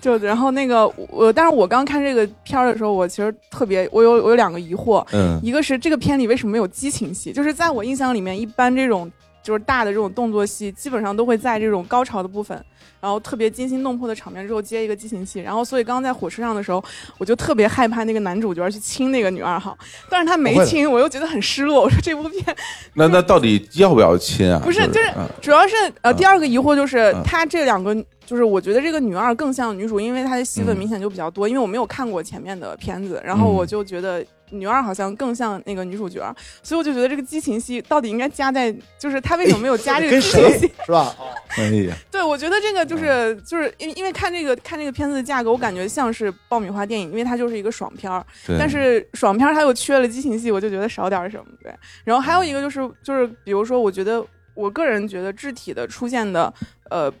[0.00, 7.32] 就然后那个我，但是我刚看这个片儿的时候，我其实特别，我有我有两个疑惑，嗯一个是这个片里为什么没有激情戏？
[7.32, 9.10] 就是在我印象里面，一般这种
[9.42, 12.64] 就是大的这种动作戏，基本上都会在这种高潮的部分，
[13.00, 15.40] 然后特别惊心动魄的场面之后接一个激情戏。
[15.40, 16.82] 然后所以刚刚在火车上的时候，
[17.18, 19.76] 我就特别害怕那个男主角去亲那个女二号，
[20.10, 21.82] 但是他没亲，我又觉得很失落。
[21.82, 22.56] 我说这部片
[22.94, 24.60] 那那到底要不要亲啊？
[24.64, 27.94] 不是，就是嗯主要是呃，第二个疑惑就是嗯他这两个，
[28.26, 31.48] 就是我觉得这个女二更像女主，因为她的戏份嗯明显就比较多。
[31.48, 36.20] 因为我没有看过前面的片子，然后嗯我就觉得女二好像更像那个女主角，
[36.62, 40.70] 所以我就觉得这个激情戏到底应该加在，就是他为什么没有加这个激情戏？
[40.84, 41.14] 是吧？
[41.56, 48.24] 哎呀，对，我觉得这个就是就是因因为看这个看这个片子的价格，我感觉像是爆米花电影，因为它就是一个爽片儿。
[48.58, 51.44] 但是爽片儿它又缺了激情戏，我就觉得少点儿什么。
[51.62, 51.72] 对，
[52.04, 54.24] 然后还有一个就是就是比如说，我觉得
[54.54, 56.52] 我个人觉得肢体的出现的
[56.90, 57.12] 呃。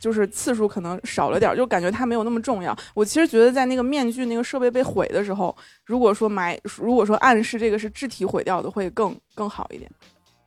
[0.00, 2.76] 就是次数可能少了点儿，就感觉它没有那么重要。
[2.94, 9.88] 我其实觉得在那个面具那个设备被毁的时候，如果说埋，如果说暗示这个是肢体毁掉的，会更更好一点。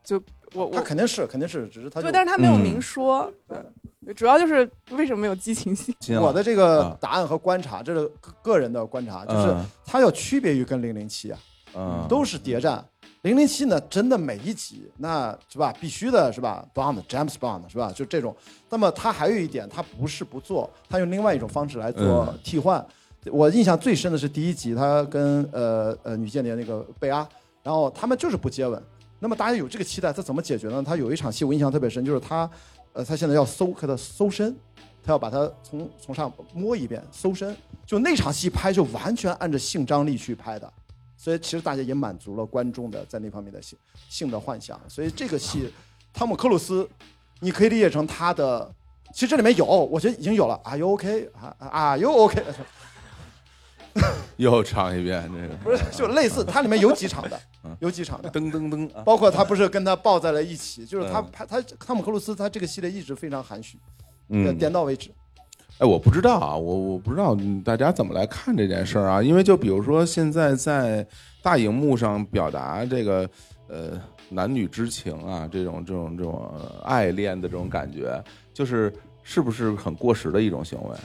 [0.04, 0.22] 就
[0.54, 3.32] 我我他肯定是肯定是，只是他就对，但是他没有嗯明说。
[3.48, 5.96] 对，主要就是为什么没有激情戏？
[6.20, 11.40] 我的这个啊答案和观察，这是个人的观察，就是嗯它要区别于跟零零七啊，
[11.76, 12.84] 嗯都是谍战。
[13.24, 18.36] 零零七呢，真的每一集那是吧，必须的是吧，Bond James Bond 是吧，就这种。
[18.70, 22.86] 那么它还有一点，它不是不做，它用另外一种方式来做嗯替换。
[23.32, 27.26] 我印象最深的是第一集，他跟呃呃女间谍那个贝阿，
[27.64, 28.84] 然后他们就是不接吻。
[29.20, 30.84] 那么大家有这个期待，他怎么解决呢？
[30.84, 32.50] 他有一场戏我印象特别深，就是他
[32.92, 34.54] 呃他现在要搜给他搜身，
[35.02, 37.56] 他要把他从从上摸一遍搜身，
[37.86, 40.74] 就那场戏拍就完全按着性张力去拍的。
[41.24, 44.78] 所以其实大家也满足了观众的在那方面的性性的幻想。
[44.90, 45.72] 所以这个戏，
[46.12, 46.86] 汤姆克鲁斯，
[47.40, 48.70] 你可以理解成他的，
[49.14, 50.60] 其实这里面有，我觉得已经有了。
[50.66, 51.30] Are you OK？
[51.40, 52.44] 啊啊，You OK？
[54.36, 57.40] 又唱一遍这个，不是，就类似，它里面有几场的，
[57.80, 63.80] 有几场的，噔噔噔啊，包括他不是跟他抱在了一起，就是他嗯拍他汤姆克鲁斯他这个系列一直非常含蓄，
[64.28, 65.10] 嗯点到为止。
[65.80, 71.06] 哎，我不知道啊，我我不知道大家怎么来看这件事儿啊，因为就比如说现在在
[71.42, 73.30] 大荧幕上表达这个
[73.68, 74.00] 呃
[74.30, 76.50] 男女之情啊，这种这种这种
[76.84, 78.94] 爱恋的这种感觉，就是
[79.24, 80.96] 是不是很过时的一种行为？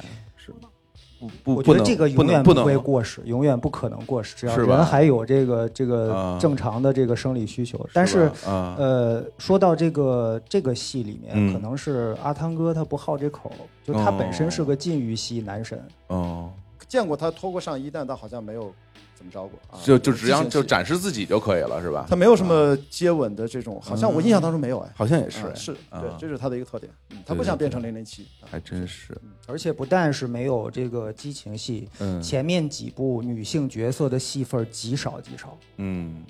[1.19, 6.39] 不不，我觉得这个永远不会过时，永远不可能过时，只要人还有这个这个啊。
[6.39, 7.85] 正常的这个生理需求。
[7.93, 11.53] 但是呃，说到这个这个戏里面，嗯。
[11.53, 13.51] 可能是阿汤哥他不好这口，
[13.83, 15.83] 就他本身是个禁欲系男神。
[16.07, 16.51] 哦，
[16.87, 18.73] 见过他脱过上衣，但他好像没有
[19.19, 19.83] 怎么着过啊。
[19.85, 22.07] 就就只要就展示自己就可以了，是吧？
[22.09, 24.93] 他没有什么接吻的这种，好像我印象当中没有哎。
[24.95, 26.91] 好像也是哎啊是啊对，这是他的一个特点。
[27.11, 28.25] 嗯他不想变成零零七。
[28.49, 29.15] 还真是。
[29.47, 36.25] 而且不但是没有这个激情戏，嗯前面几部女性角色的戏份极少极少，嗯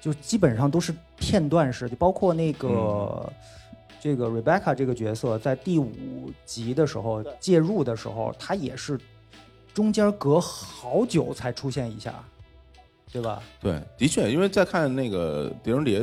[0.00, 2.68] 就基本上都是片段式的，包括那个、
[3.26, 3.32] 嗯
[4.00, 8.96] 这个 Rebecca 这个角色在第五集的时候介入的时候，她也是
[9.78, 12.12] 中间隔好久才出现一下，
[13.12, 13.40] 对吧？
[13.60, 16.02] 对，的确，因为在看那个《狄仁杰》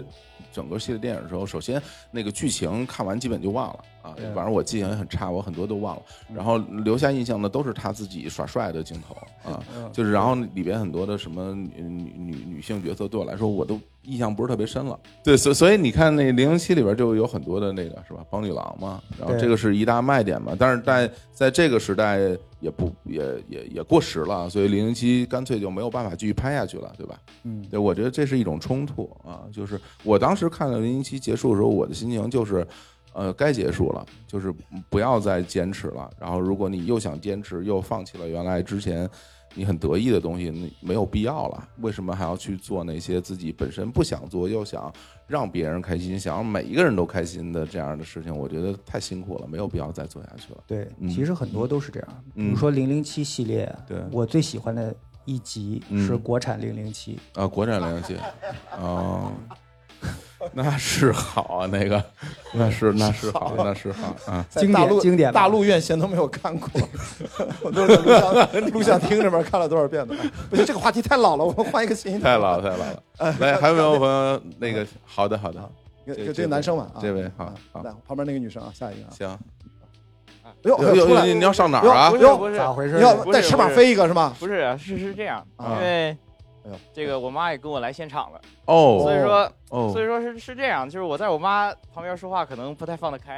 [0.53, 6.01] 整个系列电影的时候，首先那个剧情看完基本就忘了啊，反正我记性也很差，我很多都忘了。
[6.33, 9.15] 然后留下印象的都是他自己耍帅的镜头
[9.49, 14.99] 啊，嗯就是然后里边很多的什么女女女女性角色对我来说，我都印象不是特别深了。
[15.23, 20.55] 对，所所以你看那《零零七》里边就有很多的那个是吧，邦女郎嘛，然后这个是一大卖点嘛。
[20.57, 22.19] 但是在在这个时代
[22.59, 27.19] 也不也也也过时了，所以《零零七》干脆就没有办法继续拍下去了，对吧？
[27.43, 29.41] 嗯，对，我觉得这是一种冲突啊。
[29.51, 32.65] 就是我当时看到零零七结束的时候，我的心情就是，
[33.15, 34.53] 呃，该结束了，就是
[34.89, 36.09] 不要再坚持了。
[36.19, 39.09] 然后，如果你又想坚持，又放弃了原来之前
[39.53, 41.67] 你很得意的东西，那没有必要了。
[41.79, 44.93] 为什么还要去做那些自己本身不想做，又想
[45.27, 48.35] 让别人开心，想让每一个人都开心的这样的事情？
[48.35, 50.59] 我觉得太辛苦了，没有必要再做下去了。
[50.67, 54.93] 对，嗯其实很多都是这样，比嗯如说零零七系列，对我最喜欢的
[55.23, 58.17] 一集是嗯国产零零七，啊，国产零零七，
[58.77, 59.31] 哦，
[60.53, 62.03] 那是好啊，那个，
[62.53, 66.69] 那是那是好，那是好啊，在大陆经典大陆院线都没有看过，
[67.61, 70.15] 我都是在录像录像厅里面看了多少遍的。
[70.49, 72.19] 不行，这个话题太老了，我们换一个新。
[72.19, 73.35] 太老了太老了。
[73.39, 74.85] 来，还有没有朋友那个？
[75.03, 75.69] 好的好的，
[76.05, 76.87] 这有有这个男生嘛？
[76.93, 79.11] 啊这位好好来旁边那个女生啊，下一个啊。
[79.17, 79.39] 行。
[80.43, 84.33] 哎呦，有有出来有你要上哪儿啊不是不是咋回事你要带翅膀飞一个是吗？
[84.39, 86.17] 不是啊，是是这样，啊因为哎呦
[86.93, 93.37] 这个我妈也跟我来现场了，哦所以说哦所以说是是这样，就是我在我妈旁边说话可能不太放得开。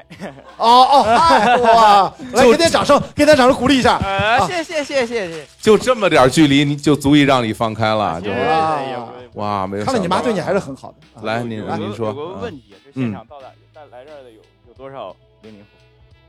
[0.57, 2.13] 哦哦，嗨哇！
[2.33, 3.99] 来给点掌声，给点掌声鼓励一下。
[4.47, 5.47] 谢谢谢谢谢谢。
[5.59, 9.83] 就这么点距离，你就足以让你放开了，就哎呀哇，没。
[9.83, 11.21] 看来你妈对你还是很好的。
[11.23, 15.67] 来，您有个您说有个啊问题，这现嗯场到达带来这儿的有有多少零零后？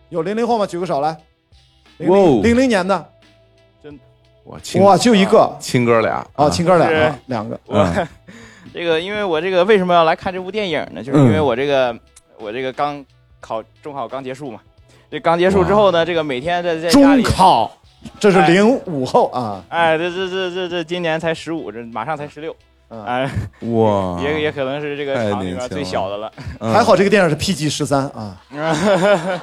[0.09, 0.67] 有零零后吗？
[0.67, 1.17] 举个手来。
[2.07, 3.13] 哇哦零零年的，
[4.49, 5.55] 真哇亲哇，就一个。
[5.61, 6.27] 亲哥俩。
[6.35, 7.59] 啊，亲哥俩两个。
[7.67, 7.87] 我
[8.73, 11.03] 这个，因为我这个为什么要来看这部电影呢？
[11.03, 11.45] 就是因为嗯。
[11.45, 11.97] 我这个
[12.39, 13.05] 我这个刚
[13.41, 14.61] 考中考刚结束嘛，
[15.11, 17.71] 这刚结束之后呢，这个每天在在家中里，考，
[18.21, 19.63] 这是零五后啊。
[19.69, 22.55] 哎，这这这这这今年才十五，这马上才十六，
[22.89, 23.31] 哎，
[23.73, 24.21] 哇。
[24.23, 26.33] 也也可能是这个太厂里边最小的了。
[26.61, 28.41] 嗯 还好这个电影是 PG 十三啊。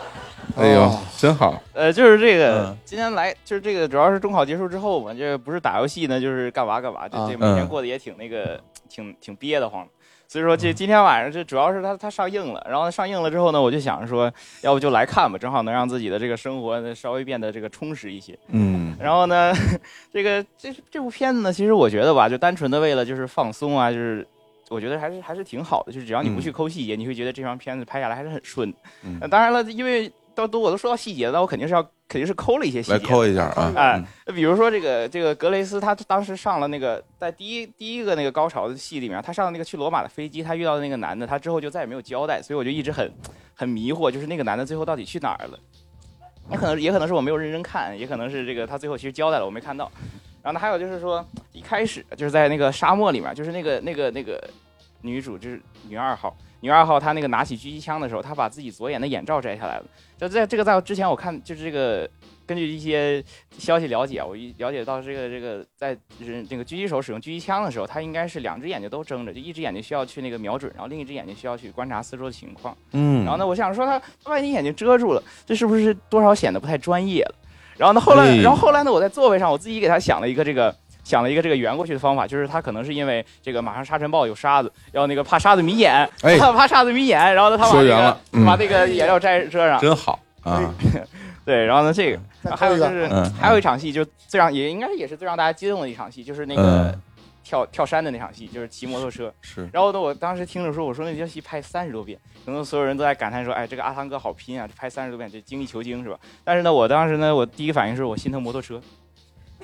[0.57, 1.61] 哎呦哦，真好。
[1.73, 9.87] 呃，就是这个，嗯今天来就是这个，主要是中考结束之后嘛，这不是打游戏呢，就是干嘛干嘛，这啊这每天嗯过得也挺那个，挺挺憋得慌。
[10.27, 14.31] 所以说这今天晚上这主要是它它上映了，然后上映了之后呢，我就想着说，
[14.61, 18.37] 要不就来看吧，正好能让自己的这个生活呢稍微变得这个充实一些。
[18.49, 19.53] 嗯然后呢，
[20.11, 24.25] 这个这这部片子呢，其实我觉得吧，就单纯的为了就是放松啊，就是
[24.69, 28.77] 我觉得还是还是挺好的，就是只要你不去抠细节，你会觉得这张片子拍下来还是很顺的。
[29.03, 43.11] 嗯呃当然了，因为都都我都说到细节了，那我肯定是要肯定是抠了一些细节，来抠一下啊哎嗯，比如说这个这个格雷斯，他当时上了那个在第一第一个那个高潮的戏里面，他上了那个去罗马的飞机，他遇到的那个男的，他之后就再也没有交代，所以我就一直很
[43.55, 45.59] 很迷惑，就是那个男的最后到底去哪儿了？
[46.51, 49.91] 也可能也可能是我没有认真看，也可能是这个他最后其实交代了，我没看到。
[50.43, 54.47] 然后呢，还有就是说，一开始就是在那个沙漠里面，就是那个那个那个
[55.01, 55.59] 女主就是
[55.89, 59.85] 女二号，女二号她那个拿起狙击枪的时候，她把自己左眼的眼罩摘下来了。
[60.17, 62.09] 就在这个在之前我看就是这个
[62.45, 63.23] 根据一些
[63.57, 72.75] 消息了解，我一了解到这个这个在就是这个狙击手使用狙击枪的时候，他应该是两只眼睛都睁着，就一只眼睛需要去那个瞄准，然后另一只眼睛需要去观察四周的情况。
[72.93, 77.35] 嗯然后呢，我想说他他把你眼睛遮住了，这是不是多少显得不太专业了？
[77.77, 80.73] 然后呢，后来，哎然后后来呢，我在座位上我自己给他想了一个这个。
[81.05, 85.93] 想了一个这个圆过去的方法，就是他可能是因为这个马上沙尘暴有沙子，要那个怕沙子迷眼，
[86.23, 90.73] 哎他怕沙子迷眼，然后呢他把说这个了嗯把这个眼罩摘遮上，真好啊！
[91.45, 93.07] 对，然后呢这个再还有就是
[93.39, 97.01] 还有一场戏，就最让也应该也是最让大家激动的一场戏，就是那个嗯
[97.43, 99.31] 跳跳山的那场戏，就是骑摩托车。
[99.41, 106.17] 是然后呢，我当时听着说，我说那条戏拍三十多遍，可能所有人都在感叹说，哎，这个阿汤哥好拼啊，拍三十多遍，这精益求精是吧？
[106.43, 108.81] 但是呢，我当时呢，我第一个反应是我心疼摩托车。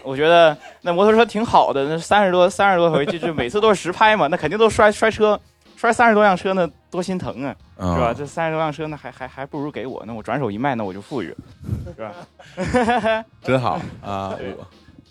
[0.04, 5.40] 我觉得那摩托车挺好的，那三十多三十多回，就就每次都是实拍嘛，那肯定都摔摔车，
[5.76, 8.14] 摔三十多辆车，那多心疼啊，啊是吧？
[8.14, 11.38] 这三十多辆车，那还还还不如给我，那我转手一卖，那我就富裕了，
[11.96, 13.26] 是吧？
[13.44, 14.36] 真好啊！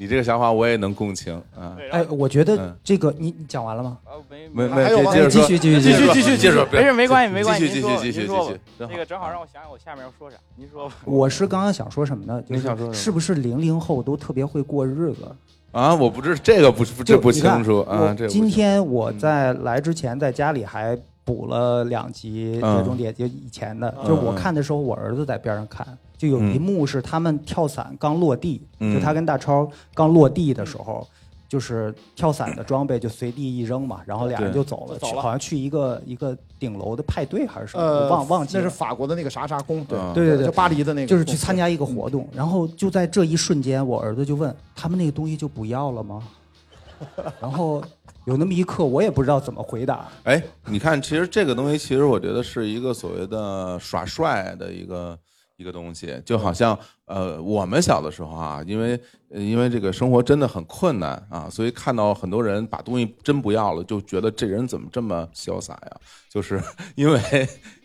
[0.01, 1.76] 你这个想法我也能共情啊。
[1.90, 3.98] 哎，我觉得嗯这个你你讲完了吗？
[4.30, 7.68] 没没没接接着说继续继续继续继续继续接着说，没事，没关系，没关系。
[7.68, 10.38] 继续继续继续继续那个正好让我想想我下面要说啥。
[10.57, 10.94] 您说吧。
[11.05, 12.40] 我是刚刚想说什么呢？
[12.48, 15.36] 就你想说是不是零零后都特别会过日子？
[15.72, 20.98] 啊，我不知这个不是这不清楚啊，这今天我在来之前在家里还
[21.30, 24.08] 补了两集《嗯碟中谍》，就以前的，嗯。
[24.08, 25.86] 就是我看的时候，我儿子在边上看，
[26.18, 28.92] 就有一幕是他们跳伞刚落地，嗯。
[28.92, 31.06] 就他跟大超刚落地的时候。
[31.48, 38.62] 就是跳伞的装备就随地一扔嘛，然后俩人就走了，走了去好像去一个一个顶楼的派对还是什么，呃，我忘忘记了。
[38.62, 40.14] 那是法国的那个啥啥宫，对嗯。
[40.14, 46.22] 对对对，就巴黎的那个，就是去参加一个活动，然后就在这一瞬间，我儿子就问他们那个东西就不要了吗？
[47.40, 47.82] 然后
[48.30, 50.08] 有那么一刻，我也不知道怎么回答。
[50.22, 55.18] 哎，你看，其实这个东西，其实我觉得是一个所谓的耍帅的一个
[55.61, 58.98] 一个东西，就好像呃，我们小的时候啊，因为
[59.30, 65.90] 呃因为这个生活真的很困难啊，所以看到很多人把东西真不要了，就觉得这人怎么这么潇洒呀？
[66.30, 66.58] 就是
[66.96, 67.20] 因为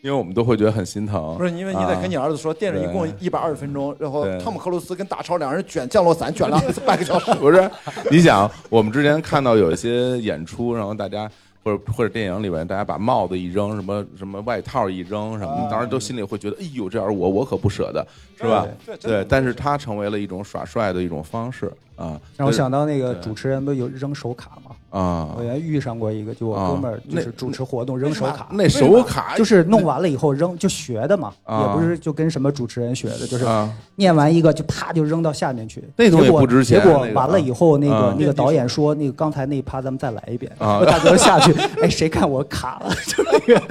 [0.00, 7.34] 因为我们都会觉得很心疼，不是因为你得跟你啊儿子说，电影一共对一百二十分钟，然后汤姆克鲁斯跟大超两人卷降落伞卷了 半个小时。
[7.34, 7.70] 不是，
[8.10, 11.30] 你想，我们之前看到有一些演出，然后大家
[11.66, 18.06] 或者或者电影里边，大家把帽子一扔，什么什么外套一扔什么，当时都心里会觉得，哎呦，这要是我，我可不舍得，
[18.38, 18.64] 是吧？
[18.86, 22.20] 对对对，但是它成为了一种耍帅的一种方式啊。
[22.36, 24.76] 让我想到那个主持人不有扔手卡吗？
[24.90, 25.34] 啊。
[25.36, 26.70] 我原遇上过一个，就我啊。
[26.70, 31.66] 哥们儿就是主持活动扔手卡，那手卡就是弄完了以后扔就学的嘛，啊。
[31.66, 33.72] 也不是就跟什么主持人学的，就是啊。
[33.96, 35.82] 念完一个就啪就扔到下面去。
[35.96, 38.00] 那东西结果不值钱结果完了以后，那啊。
[38.10, 40.84] 个那个导演说，那个刚才那一趴咱们再来一遍，啊。
[40.84, 42.94] 大哥下去， 哎，谁看我卡了？
[43.06, 43.62] 就那个。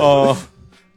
[0.00, 0.36] 哦，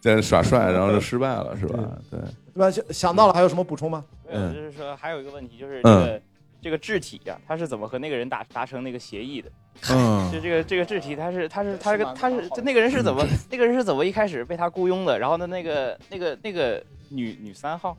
[0.01, 1.79] 在耍帅，然后就失败了，是吧？
[2.09, 2.59] 对，对。
[2.59, 2.71] 吧？
[2.71, 4.03] 想想到了，还有什么补充吗？
[4.31, 4.41] 嗯。
[4.41, 6.05] 没有，就是说还有一个问题，就是这嗯。
[6.05, 6.21] 个
[6.61, 9.51] 这个智体呀，他是怎么和那个人达达成那个协议的？
[9.91, 15.19] 嗯 就这个这个智体，他是他是他是个他是就那个人是怎么那个人是怎么一开始被他雇佣的？
[15.19, 17.95] 然后呢，那个那个那个女女三号，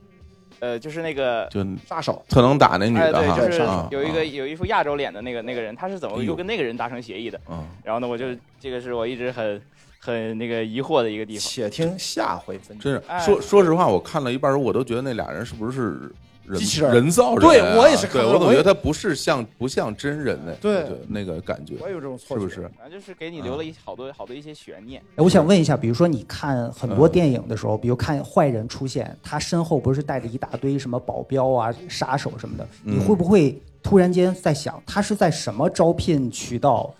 [0.59, 7.41] 呃，就是那个就杀手特能打那女哎，的哈，对，就是啊有一个有一副亚洲脸的那个那个人，他是怎么又跟那个人达成协议的？
[7.49, 8.27] 嗯然后呢，我就
[8.59, 9.63] 这个是我一直很
[10.01, 11.41] 很那个疑惑的一个地方。
[11.41, 12.83] 且听下回分解。
[12.83, 16.13] 真是哎说说实话，我看了一半儿，我都觉得那俩人是不是人
[16.57, 17.51] 机器人人造人啊？
[17.51, 22.71] 对我也是看对我总觉得他不是像不像真人的，对那个感觉，我也有这种错觉是不是？
[22.79, 25.03] 反正就是给你留了一好多好多一些悬念。
[25.17, 36.93] 哎我想问一下，比如说你看很多嗯电影的时候，比如看坏人出现，他身后不是带着一大堆什么保镖啊、杀手什么的，嗯你会不会突然间在想，他是在什么招聘渠道、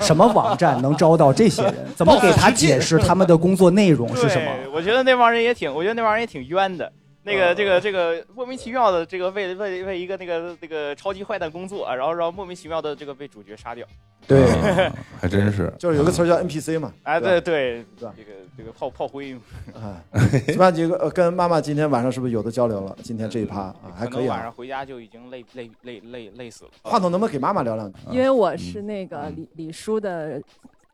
[0.00, 1.74] 什么网站能招到这些人？
[1.94, 4.50] 怎么给他解释他们的工作内容是什么？
[4.72, 6.90] 我觉得那帮人也挺，我觉得那帮人也挺冤的。
[7.24, 13.86] 那个这个这个莫名其妙的这个为为为一个那个那个超级坏蛋工作啊，然后然后莫名其妙的这个被主角杀掉。
[14.26, 16.92] 对啊 还真是，就是有个词儿叫 NPC 嘛。
[17.02, 19.36] 哎，对对这个这个炮炮灰，
[19.74, 20.02] 哎，
[20.48, 20.74] 怎么样？
[20.74, 22.96] 几个呃跟妈妈今天晚上是不是有的交流了？
[23.02, 24.50] 今天这一趴啊，还可以晚上。
[24.50, 26.70] 回家就已经累累累累累死了。
[26.82, 27.98] 话筒能不能给妈妈聊两句？
[28.10, 30.40] 因为我是那个李李叔的，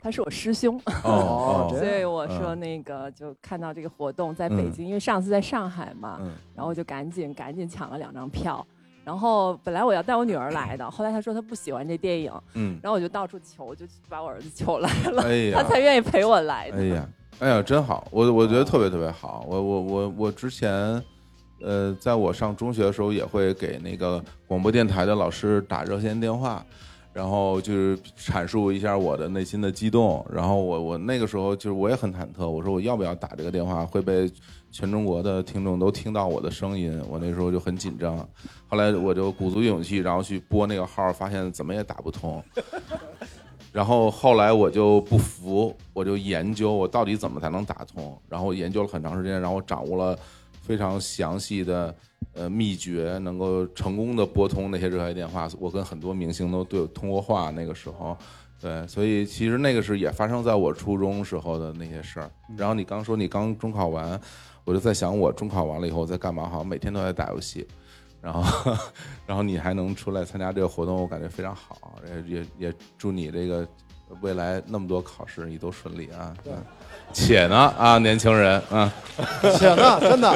[0.02, 8.66] 他是我师兄，哦所以我嗯说那个就看到这个活动在北京，因为上次在上海嘛，嗯然后我就赶紧赶紧抢了两张票。
[9.02, 16.76] 然后本来我要带我女儿来的，后来她说她不喜欢这电影，嗯然后我就到处求，就把我儿子求来了，哎呀他才愿意陪我来的。
[16.76, 17.08] 哎呀，
[17.40, 19.44] 哎呀，真好，我我觉得特别特别好。
[19.48, 20.70] 我我我我之前，
[21.62, 26.64] 呃，在我上中学的时候，也会给那个广播电台的老师打热线电话，
[27.20, 30.24] 然后就是阐述一下我的内心的激动。
[30.32, 34.32] 然后我我那个时候就是我也很忐忑，我说我要不要打这个电话，会被
[34.70, 36.98] 全中国的听众都听到我的声音。
[37.10, 38.26] 我那时候就很紧张。
[38.66, 42.42] 后来我就鼓足勇气，然后去拨那个号，发现怎么也打不通。
[43.70, 50.18] 然后后来我就不服，我就研究我到底怎么才能打通，然后研究了很长时间，然后掌握了
[50.60, 51.94] 非常详细的
[52.34, 55.48] 呃秘诀，能够成功的拨通那些热线电话。
[55.58, 58.16] 我跟很多明星都对我通过话，那个时候，
[58.60, 62.30] 对，所以其实那个是也发生在我初中时候的那些事儿。
[62.56, 64.20] 然后你刚说你刚中考完，
[64.64, 66.48] 我就在想我中考完了以后在干嘛？
[66.48, 67.66] 好像每天都在打游戏。
[68.22, 68.76] 然后，
[69.26, 73.66] 然后你还能出来参加这个活动，我感觉非常好，也也也祝你这个
[74.20, 76.36] 未来那么多考试你都顺利啊！
[76.44, 76.52] 嗯
[77.12, 78.90] 且呢啊，年轻人啊，
[79.58, 80.34] 且呢，真的，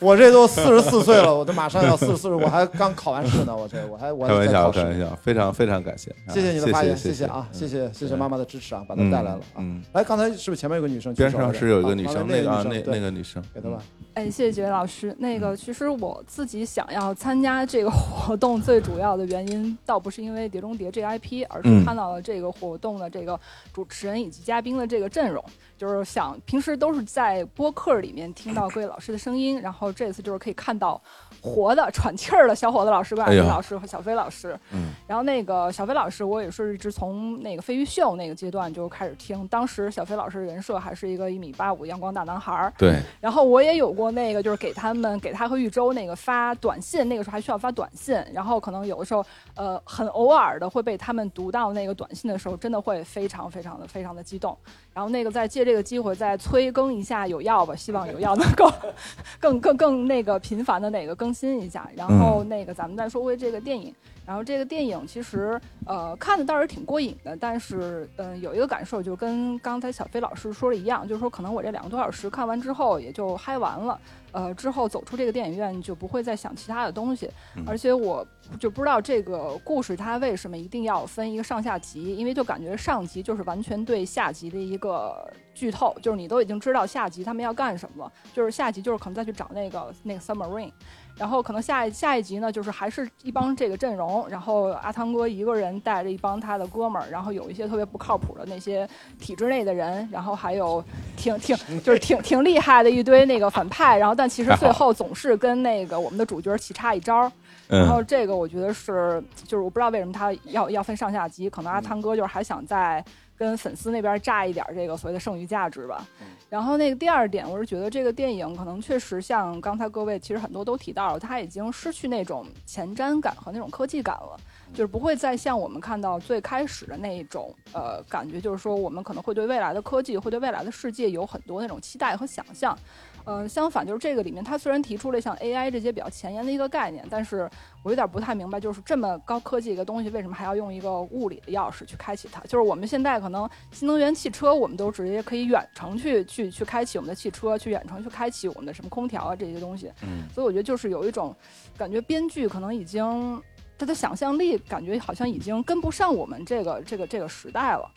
[0.00, 9.58] 我这都四十四岁了，我都马上要四十四，我还刚考完试呢，我这我还我还开玩笑，在考试开玩笑，非常非常感谢，啊谢谢你的发言，谢谢啊，谢谢谢谢妈妈的支持啊，把她嗯带来了啊。
[9.58, 11.14] 嗯，来，刚才是不是前面有个女生？
[11.14, 13.82] 边上是有一个女生那个啊那女生对那个女生给她吧。
[14.14, 15.14] 哎，谢谢几位老师。
[15.18, 23.38] 那个，其实我自己想要参加这个活动，最主要的原因倒不是因为《碟中谍》这个 IP，而嗯是看到了这个活动的这个
[23.72, 25.44] 主持人以及嘉宾的这个阵容。
[25.78, 31.00] 就是想平时都是在播客里面听到各位老师的声音，然后这次就是可以看到
[31.42, 34.58] 活的喘气儿的小伙子老师、关晓哎呀飞老师和小飞老师。
[34.72, 42.72] 嗯，然后那个小飞老师，我也是一直从那个飞鱼秀那个阶段就开始听，当时小飞老师人设还是一个一米八五阳光大男孩儿。
[42.76, 49.24] 对，然后我也有过那个，就是给他们给他和玉州那个发短信，那个时候还需要发短信，然后可能有的时候
[49.54, 54.56] 呃很偶尔的会被他们读到那个短信的时候，真的会非常非常的非常的激动。
[54.92, 58.68] 然后那个再借这个机会再催更一下有药吧，希望有药能够
[59.38, 61.88] 更更更那个频繁的那个更新一下。
[61.96, 63.94] 然后那个咱们再说回这个电影，
[64.26, 73.98] 然后这个电影其实呃看的倒是挺过瘾的，但是嗯、呃有一个感受就跟刚才小飞老师说的一样，就是说可能我这两个多小时看完之后也就嗨完了。
[74.32, 77.30] 呃，之后走出这个电影院就不会再想其他的东西，
[77.66, 78.26] 而且我
[78.58, 90.72] 就不知道这个故事它为什么一定要分一个上下集，因为就感觉上集就是完全对下集的一个剧透，就是你都已经知道下集他们要干什么了，就是下集就是可能再去找那个那个 submarine，
[91.20, 98.88] 然后可能下一下一集呢，就是还是一帮这个阵容，然后阿汤哥一个人带着一帮他的哥们儿，然后有一些特别不靠谱的那些
[99.20, 100.82] 体制内的人，然后还有
[101.18, 107.30] 挺挺就是挺挺厉害的一堆那个反派，然后但其实最后总是跟那个我们的主角棋差一招
[107.70, 113.04] 然后这个我觉得是，就是我不知道为什么他要要分上下集，可能阿汤哥就是还想再
[113.36, 116.06] 跟粉丝那边榨一点这个所谓的剩余价值吧。
[116.48, 124.36] 然后那个第二点，我是觉得这个电影可能确实像刚才各位其实很多都提到了，它已经失去那种前瞻感和那种科技感了。
[124.72, 132.76] 就是不会再像我们看到最开始的那一种呃感觉，就是说我们可能会对未来的科技，会对未来的世界有很多那种期待和想象。
[133.24, 137.48] 呃，相反，就是这个里面，它虽然提出了像 AI 这些比较前沿的一个概念，但是
[137.82, 142.40] 我有点不太明白，就是这么高科技一个东西，为什么还要用一个物理的钥匙去开启它？
[142.42, 149.92] 就是我们现在可能新能源汽车，我们都直接可以远程去去去开启我们的汽车，去远程去开启我们的什么空调啊这些东西。
[150.02, 151.34] 嗯所以我觉得就是有一种
[151.76, 153.40] 感觉，编剧可能已经
[153.78, 157.90] 他的想象力感觉好像已经跟不上我们这个这个这个时代了。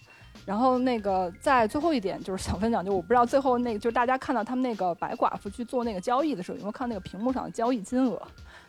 [0.45, 8.21] 然后那个在最后一点就是想分享，就我不知道最后那个就是大家看到他们那个白寡妇去做那个交易的时候，有没有看那个屏幕上的交易金额？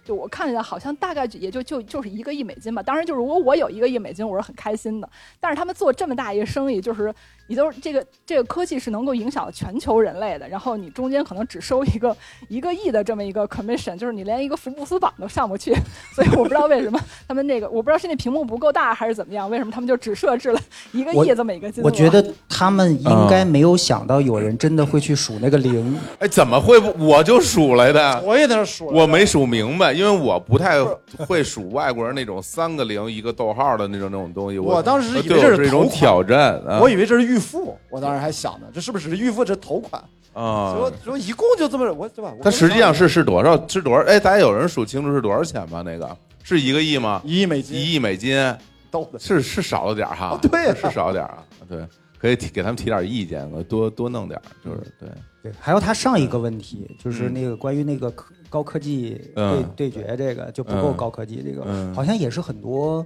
[0.04, 2.82] 就我看见好像大概也就就就是一个亿美金吧。
[2.82, 5.08] 当然，就是如果我有一个亿美金，我是很开心的。
[5.40, 7.12] 但是他们做这么大一个生意，就是
[7.46, 12.16] 你都是这个这个科技是能够影响全球人类的，然后你中间可能只收一个
[12.48, 15.74] 一个亿的这么一个 commission，就是你连一个福布斯榜都上不去。
[16.14, 20.60] 所以我不知道为什么 他们那个，我不知道是那屏幕不够大还是怎么样，为什么他们就只设置了
[20.92, 21.86] 一个亿这么一个金额？
[21.86, 25.98] 我觉得他们应该没有想到有人真的会去数那个零。
[26.18, 27.06] 哎，怎么会不？
[27.06, 30.82] 我就数来的，我也在那数我没数明白，因为我不太
[31.26, 34.58] 会数外国人那种三个零一个逗号的那种那种东西。
[34.58, 36.80] 我当时以为对我是一种挑战啊！
[36.80, 39.44] 我以为这是预付，我当时还想呢，这是不是是预付？
[39.44, 40.02] 这头款？
[40.32, 42.34] 啊，说说一共就这么我对吧？
[42.36, 43.68] 我它实际上是是多少？
[43.68, 44.02] 是多少？
[44.02, 45.82] 哎，大家有人数清楚是多少钱吗？
[45.82, 47.22] 那个是一个亿吗？
[47.24, 48.56] 一亿美金，一亿美金，
[48.90, 50.30] 都是是少了点哈。
[50.30, 51.38] 哦对呀是少了点啊。
[51.68, 51.86] 对，
[52.18, 55.08] 可以提给他们提点意见，多多弄点，就是对。
[55.42, 63.04] 对，还有他上一个问题，就是那个关于那个科高科技对嗯对决这个就不够嗯高科技，这个嗯好像也是很多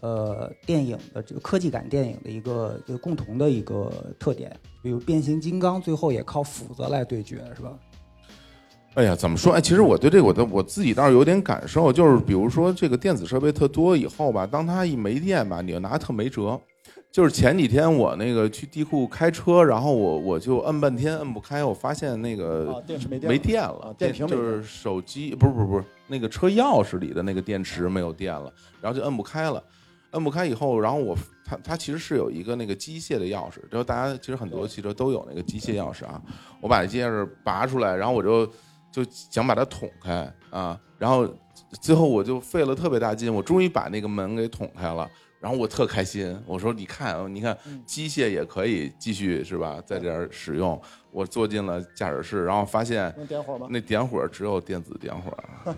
[0.00, 4.50] 呃电影的这个科技感电影的一个一个共同的一个特点，
[4.82, 7.76] 比如变形金刚最后也靠斧子来对决，是吧？
[8.94, 9.52] 哎呀，怎么说？
[9.52, 16.58] 哎，其实我对这个我的我自己倒是有点感受，就是比如说这个电子设备特多以后吧，当它一没电吧，你就拿它特没辙。
[17.10, 29.62] 就是前几天我那个去地库开车，然后我我就摁半天摁不开，我发现那个啊电池没电了没电了啊，电瓶就是手机不是不是不是那个车钥匙里的那个电池没有电了，然后就摁不开了。
[30.12, 31.14] 摁不开以后，然后我
[31.44, 36.18] 它它其实是有一个那个机械的钥匙，就大家其实很多汽车都有那个机械钥匙啊。
[36.62, 38.46] 我把那机械钥匙拔出来，然后我就
[38.90, 41.28] 就想把它捅开啊，然后
[41.82, 45.06] 最后我就费了特别大劲，我终于把那个门给捅开了。
[45.40, 47.56] 然后我特开心，我说：“你看，你看，
[47.86, 55.32] 机械也可以继续是吧，在这儿使用。”我坐进了驾驶室，然后发现能点火吗那点火只有电子点火，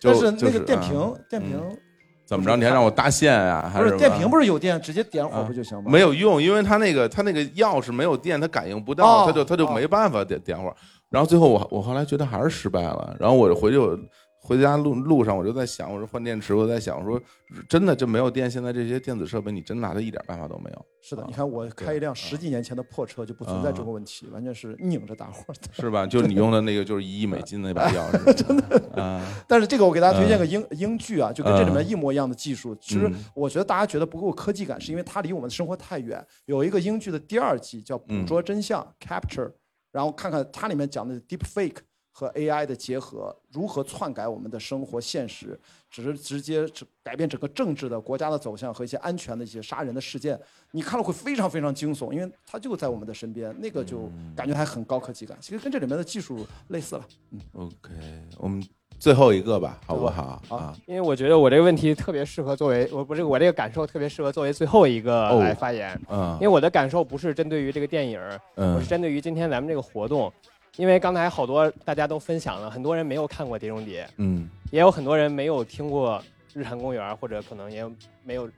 [0.00, 1.76] 就但是那就个电瓶啊电瓶嗯
[2.24, 2.56] 怎么着？
[2.56, 3.68] 你还让我搭线啊？
[3.70, 5.90] 还是不是电瓶不是是有电，直接点火不就行吗？
[5.90, 10.74] 没有用，因为它那个它那个钥匙没有电，它感应不到，哦它就它就没办法点点火。
[11.10, 13.98] 然后最后我我后来觉得还是失败了，然后我就回去我
[14.44, 17.20] 回家路路上我就在想，我说换电池，我在想我说
[17.68, 20.86] 真的就没有电，现在这些电子设备你真拿它一点办法都没有。
[21.00, 25.68] 是的，你看我开一辆十几年前的破车就不存在这个问题，完全是拧着打火的。
[25.72, 26.04] 是吧？
[26.04, 29.24] 就是你用的那个就是一亿美金那把钥匙， 真的啊。
[29.46, 32.76] 但是这个我给大家推荐个嗯英英剧啊，就跟这里面嗯一模一样的技术。
[32.80, 36.24] 其实嗯我觉得大家觉得不够科技感，是因为它离我们的生活太远。
[36.46, 39.52] 有一个英剧的第二季叫《捕嗯捉真相》（Capture），
[39.92, 41.78] 然后看看它里面讲的 Deep Fake
[42.12, 45.58] 和 AI 的结合，如何篡改我们的生活现实，
[45.90, 46.64] 只是直接
[47.02, 50.38] 改变整个政治的国家的走向和一些安全的一些杀人的事件。
[50.70, 57.04] 你看了会非常非常惊悚，因为它就在我们的身边，那个就嗯感觉还很高科技感，其实跟这里面的技术类似了。
[57.32, 57.90] 嗯 OK，
[58.36, 58.62] 我们
[58.98, 60.42] 最后一个吧，好不好？
[60.48, 68.20] 啊，因为我觉得我这个问题特别适合作为我不是我这个感受特别适合作为最后一个哦来发言，嗯因为我的感受不是针对于这个电影，
[68.56, 70.32] 嗯我是针对于今天咱们这个活动，
[70.76, 74.48] 因为刚才好多大家都分享了，很多人没有看过《碟中谍》，嗯。
[74.70, 76.18] 也有很多人没有听过
[76.54, 77.86] 《日坛公园》，或者可能也
[78.24, 78.50] 没有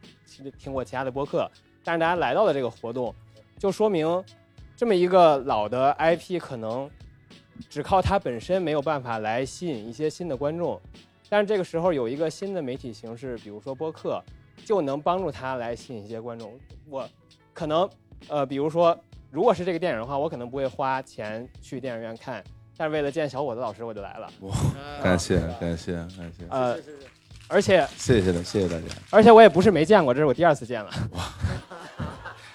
[0.56, 1.50] 听过其他的播客，
[1.82, 3.12] 但是大家来到了这个活动，
[3.58, 4.24] 就说明
[4.76, 6.88] 这么一个老的 IP 可能
[7.68, 10.80] 只靠它本身没有办法来吸引一些新的观众，
[11.28, 14.22] 但是这个时候有一个新的媒体形式，比如说播客，
[14.64, 16.52] 就能帮助它来吸引一些观众。
[16.88, 17.08] 我
[17.52, 17.90] 可能
[18.28, 18.96] 呃，比如说
[19.34, 22.40] 如果是这个电影的话，我可能不会花钱去电影院看，
[22.76, 24.28] 但是为了见小伙子老师，我就来了。
[24.42, 24.54] 哇
[25.02, 26.76] 感谢感谢感谢，呃，
[27.48, 30.88] 而且谢谢的，谢谢大家，而且我也不是没见过，这是我第二次见了。
[31.10, 31.24] 哇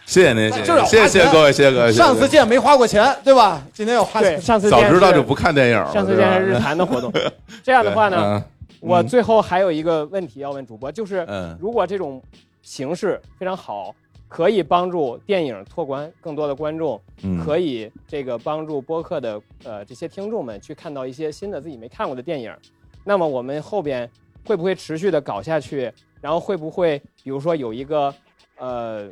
[0.06, 1.91] 谢谢您，谢谢，谢谢各位，谢谢各位。
[1.91, 3.61] 上次见没花过钱，对吧？
[3.73, 4.38] 今天要花钱。
[4.38, 7.11] 对，上次早知道就不看电影了上次见是日坛的活动。
[7.61, 8.41] 这样的话呢
[8.80, 12.23] 我最后还有一个问题要问主播，就是嗯如果这种
[12.61, 13.93] 形式非常好，
[14.30, 22.56] 可以帮助电影拓宽更多的观众，嗯可以这个帮助播客的呃这些听众们去看到一些新的自己没看过的电影，
[23.03, 24.10] 那么我们后边
[24.45, 25.91] 会不会持续的搞下去？
[26.22, 28.14] 然后会不会比如说有一个
[28.57, 29.10] 呃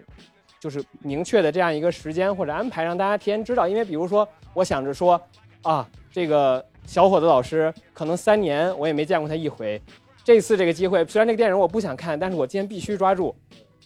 [0.59, 3.67] 就是明确的这样一个时间或者安排，让大家提前知道。
[3.67, 5.19] 因为比如说，我想着说
[5.63, 9.81] 啊，这个小伙子老师可能三年我也没见过他一回，
[10.23, 13.33] 这次这个机会，虽然这个电影我不想看，但是我今天必须抓住。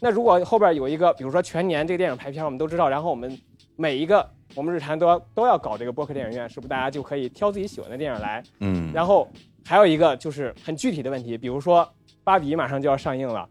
[0.03, 3.39] 那如果后边有一个，比如说全年这个电影排片，我们都知道，然后我们
[3.75, 8.41] 每一个我们日坛都要都要搞这个播客电影院，是不是大家就可以挑自己喜欢的电影来？
[8.61, 9.27] 嗯然后
[9.63, 11.83] 还有一个就是很具体的问题，比如说
[12.23, 13.47] 《芭比》马上就要上映了。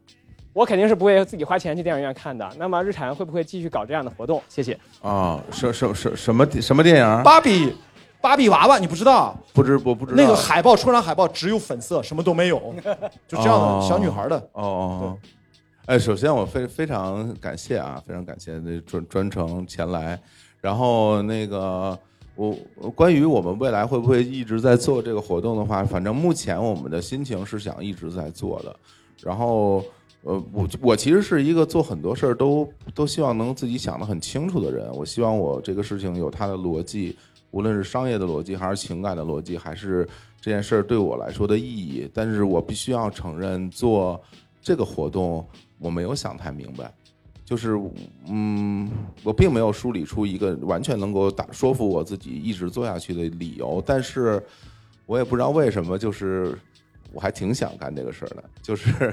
[0.53, 2.51] 我肯定是不会自己花钱去电影院看的。
[2.59, 4.43] 那么日产会不会继续搞这样的活动？
[4.49, 4.77] 谢谢。
[5.01, 7.23] 啊，什什什什么什么电影？
[7.23, 7.73] 芭比，
[8.21, 9.33] 芭比娃娃，你不知道？
[9.55, 12.75] 不知我不知道那个海报，出场海报只有粉色，什么都没有，
[13.29, 14.37] 就这样的小女孩的。
[14.55, 15.19] 哦哦。
[15.91, 20.17] 哎，首先我非非常感谢啊，非常感谢那专专程前来。
[20.61, 21.99] 然后那个
[22.37, 22.57] 我
[22.95, 28.77] 关于我们未来会不会一直在做这个活动的话，反正目前我们的心情是想一直在做的。
[29.21, 29.85] 然后
[30.23, 34.89] 呃，我我其实是一个做很多事儿都都希望能自己想得很清楚的人。
[34.95, 37.17] 我希望我这个事情有它的逻辑，
[37.51, 40.09] 无论是商业的逻辑，还是情感的逻辑，还是
[40.41, 42.09] 这件事儿对我来说的意义。
[42.15, 44.23] 但是我必须要承认，做
[44.63, 45.45] 这个活动
[45.81, 46.93] 我没有想太明白，
[47.45, 47.77] 就是
[48.29, 48.89] 嗯，
[49.25, 53.83] 我并没有梳理出一个完全能够打说服我自己一直做下去的理由。
[53.85, 54.41] 但是
[55.07, 56.57] 我也不知道为什么，就是。
[57.13, 59.13] 我还挺想干这个事儿的，就是，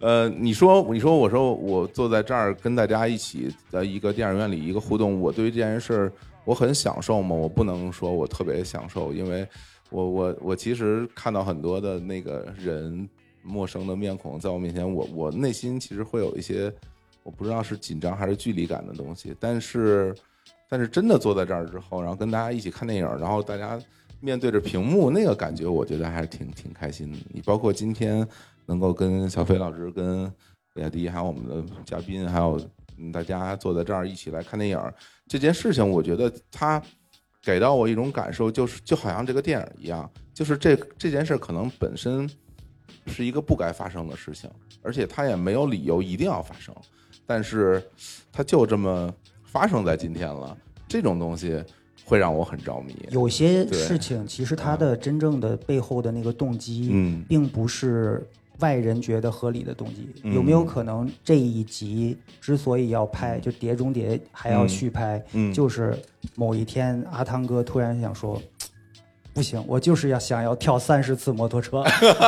[0.00, 6.12] 呃，你说，你说，我说我坐在这儿跟大家一起在一个电影院里一个互动，我对于这件事儿
[6.44, 7.34] 我很享受吗？
[7.34, 9.48] 我不能说我特别享受，因为
[9.88, 13.08] 我我我其实看到很多的那个人
[13.42, 16.72] 陌生的面孔在我面前，我我内心其实会有一些
[17.22, 20.14] 我不知道是紧张还是距离感的东西，但是
[20.68, 23.80] 但是真的坐在这儿之后，然后跟大家一起看电影，然后大家。
[24.20, 27.18] 面对着屏幕那个感觉，我觉得还是挺挺开心的。
[27.32, 28.26] 你包括今天
[28.66, 30.24] 能够跟小飞老师、跟
[30.74, 32.60] 李亚迪，还有我们的嘉宾，还有
[33.12, 34.92] 大家坐在这儿一起来看电影
[35.28, 36.82] 这件事情，我觉得它
[37.44, 42.28] 给到我一种感受，就是就好像这个电影一样，就是这这件事可能本身
[43.06, 44.50] 是一个不该发生的事情，
[44.82, 46.74] 而且它也没有理由一定要发生，
[47.26, 47.82] 但是
[48.32, 49.12] 它就这么
[49.44, 50.56] 发生在今天了。
[50.88, 51.62] 这种东西。
[52.04, 52.96] 会让我很着迷。
[53.10, 58.26] 有些事情其实它的真正的背后的那个动机，嗯，并不是
[58.60, 60.08] 外人觉得合理的动机。
[60.22, 65.94] 嗯、有没有可能这一集之所以要拍，就《碟中谍》还要续拍，嗯、就是
[66.34, 68.40] 某一天阿汤哥突然想说。
[69.38, 71.84] 不行，我就是要想要跳三十次摩托车，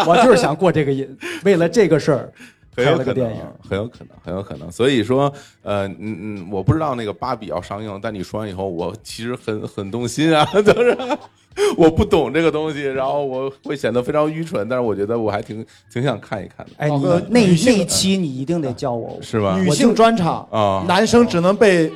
[0.06, 1.08] 我就是想过这个瘾。
[1.44, 2.32] 为了这个事儿，
[2.76, 3.30] 很有可能，
[3.68, 4.70] 很有可能，很有可能。
[4.70, 5.32] 所以说，
[5.62, 10.96] 呃，嗯嗯，我不知道那个芭比要上映，但你说完以后，我其实很很动心啊， 就是
[11.76, 16.72] 我不懂这个东西，然后我会显得非常愚蠢，但是我觉得我还挺挺想看一看的。
[16.76, 19.58] 哎，你个那那期你一定得叫我，是吧？
[19.60, 21.90] 女性专场啊，男生只能被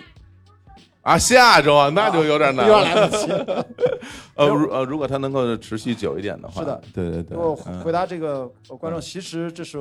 [1.05, 3.31] 啊，下周啊，那就有点难，有点来不及。
[4.35, 7.37] 呃，如呃，如果它能够持续久一点的话，是的，对对对。
[7.37, 9.79] 我嗯回答这个呃观众，其实这是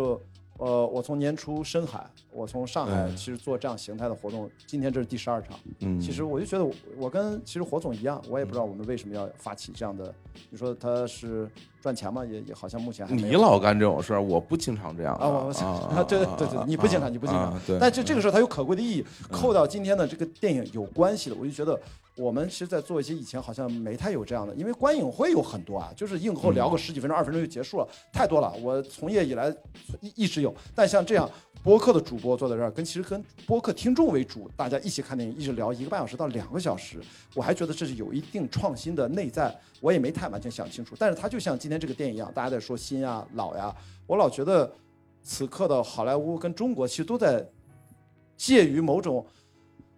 [0.59, 5.59] 呃，我从年初深海，我从上海嗯其实做这样形态的活动，今天这是第十二场。
[5.79, 10.13] 嗯其实我就觉得我我跟其实火总一样，我也不知道我们为什么要发起这样的。
[10.49, 11.49] 你说他是
[11.81, 12.23] 赚钱吗？
[12.25, 17.61] 也也好像目前还你老干这种事儿，我不经常这样啊，我我对对对对，你不经常，你不经常啊。
[17.67, 21.79] 对，但这这个事儿它有可贵的意义，扣到今天的这个电影有关系的，我就觉得
[22.15, 28.53] 我们其实，在做一些以前好像没太有这样的，因为观影会有很多啊，就是映后聊个十几分钟、二十分钟就结束了，太多了。
[28.61, 29.49] 我从业以来
[29.99, 31.27] 一一直有，但像这样
[31.63, 37.01] 播客的主播坐在这儿，跟其实跟播客听众为主，大家一起看电影，一直聊一个半小时到两个小时，
[37.33, 40.95] 我还觉得这是有一定创新的内在，我也没太完全想清楚。
[40.99, 43.75] 但是它就像今天这个电影一样，大家在说新啊、老呀，
[44.05, 44.71] 我老觉得
[45.23, 47.43] 此刻的好莱坞跟中国其实都在
[48.37, 49.25] 介于某种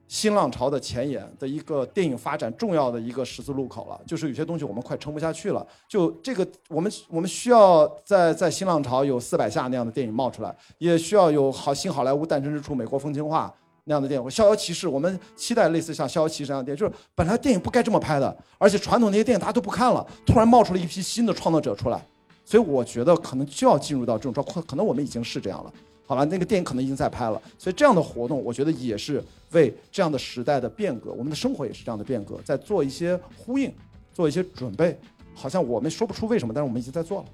[0.07, 5.65] 新浪潮的前沿的一个电影发展重要的一个十字路口了，就是有些东西我们快撑不下去了。
[5.87, 13.51] 就这个，我们我们需要在在新浪潮有四百下那样的电影冒出来，也需要有好新好莱坞诞生之初，美国风情画
[13.85, 21.99] 那样的电影，逍遥骑士，我们期待类似像逍遥骑士这样的电影，就是本来电影不该这么拍的，而且传统那些电影大家都不看了，突然冒出了一批新的创作者出来，
[22.45, 25.73] 所以我觉得可能就要进入到这种状况，可能我们已经是这样了。
[26.05, 33.73] 好吧，那个电影可能已经在拍了，所以这样的活动，我觉得也是为这样的时代的变革，我们的生活也是这样的变革，在做一些呼应，
[34.13, 34.97] 做一些准备。
[35.33, 37.27] 好像我们说不出为什么，但是我们已经在做了。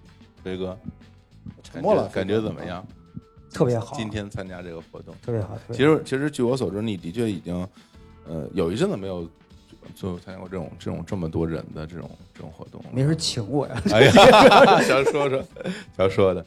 [0.43, 0.77] 飞哥，
[1.61, 2.85] 沉默了感觉怎么样？
[3.53, 7.67] 特别好今天参加这个活动特别好其实其实据我所知，你的确已经
[8.25, 9.27] 呃有一阵子没有
[9.93, 12.81] 就参加过这种这种这么多人的这种这种活动。
[12.93, 13.83] 没人请我呀。
[13.91, 15.43] 哎呀， 想说说，
[15.97, 16.45] 想说的，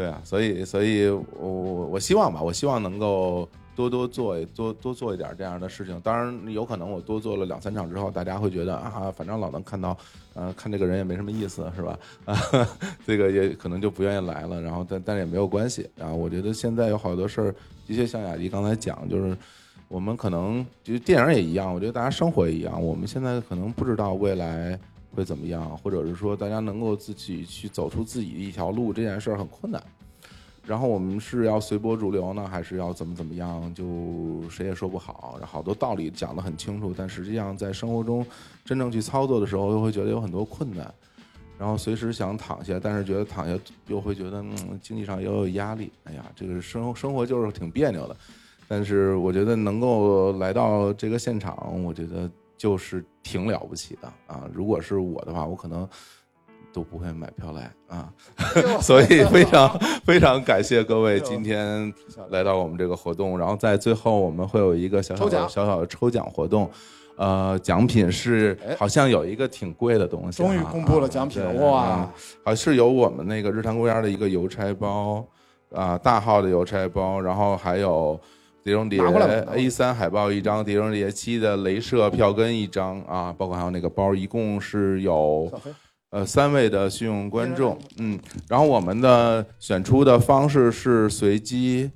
[0.00, 3.46] 对啊，所以所以我我我希望吧，我希望能够
[3.76, 6.00] 多多做多多做一点这样的事情。
[6.00, 9.94] 当然，有可能我多做了两三场之后，大家会觉得啊，反正老能看到，
[10.32, 11.98] 呃，看这个人也没什么意思，是吧？
[12.24, 12.34] 啊，
[13.06, 14.62] 这个也可能就不愿意来了。
[14.62, 16.10] 然后但但是也没有关系啊。
[16.10, 17.54] 我觉得现在有好多事儿，
[17.86, 19.36] 的确像雅迪刚才讲，就是。
[19.88, 22.80] 我们可能就电影也一样，我觉得大家生活也一样。
[22.80, 24.78] 我们现在可能不知道未来
[25.14, 29.82] 会怎么样，或者是说大家能够自己去走出自己的一条路，这件事儿很困难。
[30.66, 33.72] 然后我们是要随波逐流呢，还是要怎么怎么样？
[33.74, 35.40] 就谁也说不好。
[35.42, 38.24] 好多道理讲得很清楚，但实际上在生活中
[38.64, 40.92] 真正去操作的时候，又会觉得有很多困难。
[41.58, 43.58] 然后随时想躺下，但是觉得躺下
[43.88, 45.90] 又会觉得嗯，经济上也有压力。
[46.04, 48.16] 哎呀，这个生生活就是挺别扭的。
[48.68, 52.30] 但是我觉得能够来到这个现场，我觉得
[52.60, 54.44] 就是挺了不起的啊！
[54.52, 55.88] 如果是我的话，我可能
[56.74, 58.12] 都不会买票来啊。
[58.82, 61.90] 所以非常 非常感谢各位今天
[62.28, 63.38] 来到我们这个活动。
[63.38, 66.70] 然后在最后我们会有一个小小的小小的抽奖活动。
[67.16, 72.14] 呃，奖品是好像有一个挺贵的东西啊，终于公布了奖品哇啊
[72.44, 75.26] 好是有我们那个日坛公园的一个邮差包
[75.72, 78.20] 啊，大号的邮差包，然后还有。
[78.62, 79.00] 碟中谍
[79.52, 85.50] A 三海报一张，碟中谍七的镭射票根一张啊，包括还有那个包，一共是有
[86.10, 88.18] 呃三位的幸运观众，嗯，
[88.48, 91.90] 然后我们的选出的方式是随机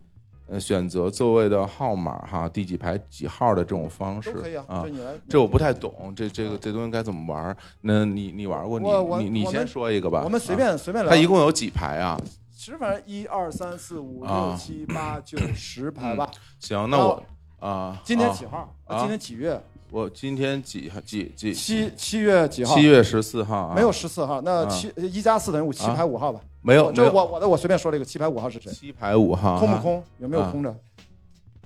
[0.49, 4.31] 呃选择座位的号码哈，第几排几号的这种方式
[4.67, 4.87] 啊
[5.29, 7.55] 这我不太懂，这这个这东西该怎么玩？
[7.81, 8.79] 那你你玩过？
[9.19, 12.19] 你你你先说一个吧，我们随便啊随便来它一共有几排啊？
[12.65, 16.31] 其实反正一二三四五啊六七八九十排吧。
[16.59, 17.23] 行，那我
[17.61, 18.75] 啊，今天啊几号？
[18.87, 19.63] 啊今天几月？
[19.91, 22.75] 我今天几几几七七月几号？
[22.75, 26.41] 七月十四号啊，没有十四号，那啊七一加四等于五，七啊排五号吧？
[26.63, 28.73] 没有我这我我的我随便说了一个，七排五号是谁？
[28.73, 30.03] 七排五号啊空不空？
[30.17, 30.75] 有没有啊空着？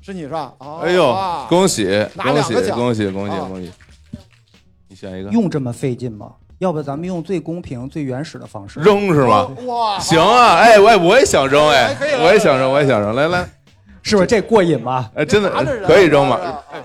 [0.00, 0.52] 是你是吧？
[0.58, 1.14] 哦哎呦，
[1.48, 1.84] 恭喜
[2.16, 3.70] 拿恭喜两个奖恭喜恭喜啊恭喜！
[4.88, 6.34] 你选一个，用这么费劲吗？
[6.58, 9.48] 要不咱们用最公平、最原始的方式扔是吗？
[9.66, 13.48] 哇，行啊，哎，我也我也想扔哎可以，我也想扔，我也想扔，来来，
[14.02, 15.10] 是不是这过瘾吧？
[15.14, 15.50] 哎，真的
[15.86, 16.38] 可以扔吗？
[16.72, 16.82] 哎，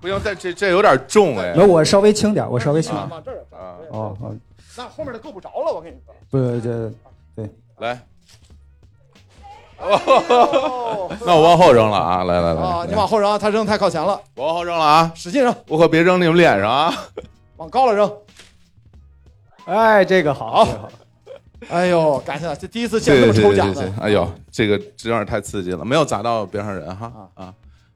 [0.00, 1.52] 不行，这这这有点重哎。
[1.56, 3.08] 那我稍微轻点，我稍微轻点。
[3.10, 4.34] 往这儿啊哦哦，
[4.76, 6.14] 那后面的够不着了，我跟你说。
[6.30, 6.92] 不是这
[7.34, 7.98] 对，来，
[11.26, 12.22] 那我往后扔了啊！
[12.22, 15.10] 来来来，啊，你往后扔啊，他扔太靠前了，我往后扔了啊！
[15.16, 16.94] 使劲扔，我可别扔你们脸上啊！
[17.56, 18.08] 往高了扔。
[19.64, 20.90] 哎，这个好，这个好。
[21.68, 23.92] 哎呦，感谢了，这第一次见这么抽奖的对对，。
[24.00, 27.54] 哎呦，这个真是太刺激了，没有砸到边上人哈啊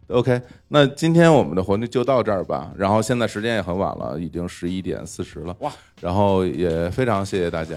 [0.08, 2.70] ！OK，那今天我们的活动就到这儿吧。
[2.76, 5.56] 然后现在时间也很晚了，已经十一点四十了。
[5.58, 5.72] 哇！
[6.00, 7.74] 然后也非常谢谢大家。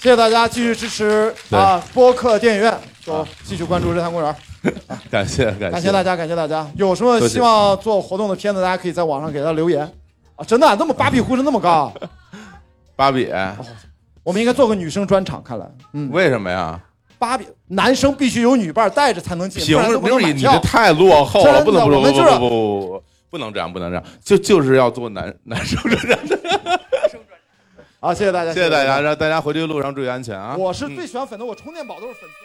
[0.00, 4.34] 谢谢大家继续支持啊播客电影院，走继续关注日坛公园。
[5.08, 6.68] 感谢感谢感谢大家，感谢大家。
[6.74, 9.88] 有什么希望做活动的片子，大家可以在网上给他留言
[10.34, 10.44] 啊！
[10.44, 11.92] 真的啊，那么八比呼声那么高啊，
[12.96, 13.30] 芭比，
[14.22, 15.42] 我们应该做个女生专场。
[15.42, 16.80] 看来，嗯，为什么呀？
[17.18, 26.38] 芭比男生必须有女伴带着才能进，行不然都，不能你你这太落后了，不能不能不我们就是不不不不不能这样，不能这样，就就是要做男男生专场。
[28.00, 30.56] 好，谢谢大家，谢谢大家，让大家回去路上注意安全啊！
[30.58, 32.41] 我是最喜欢粉的，我充电宝都是粉色。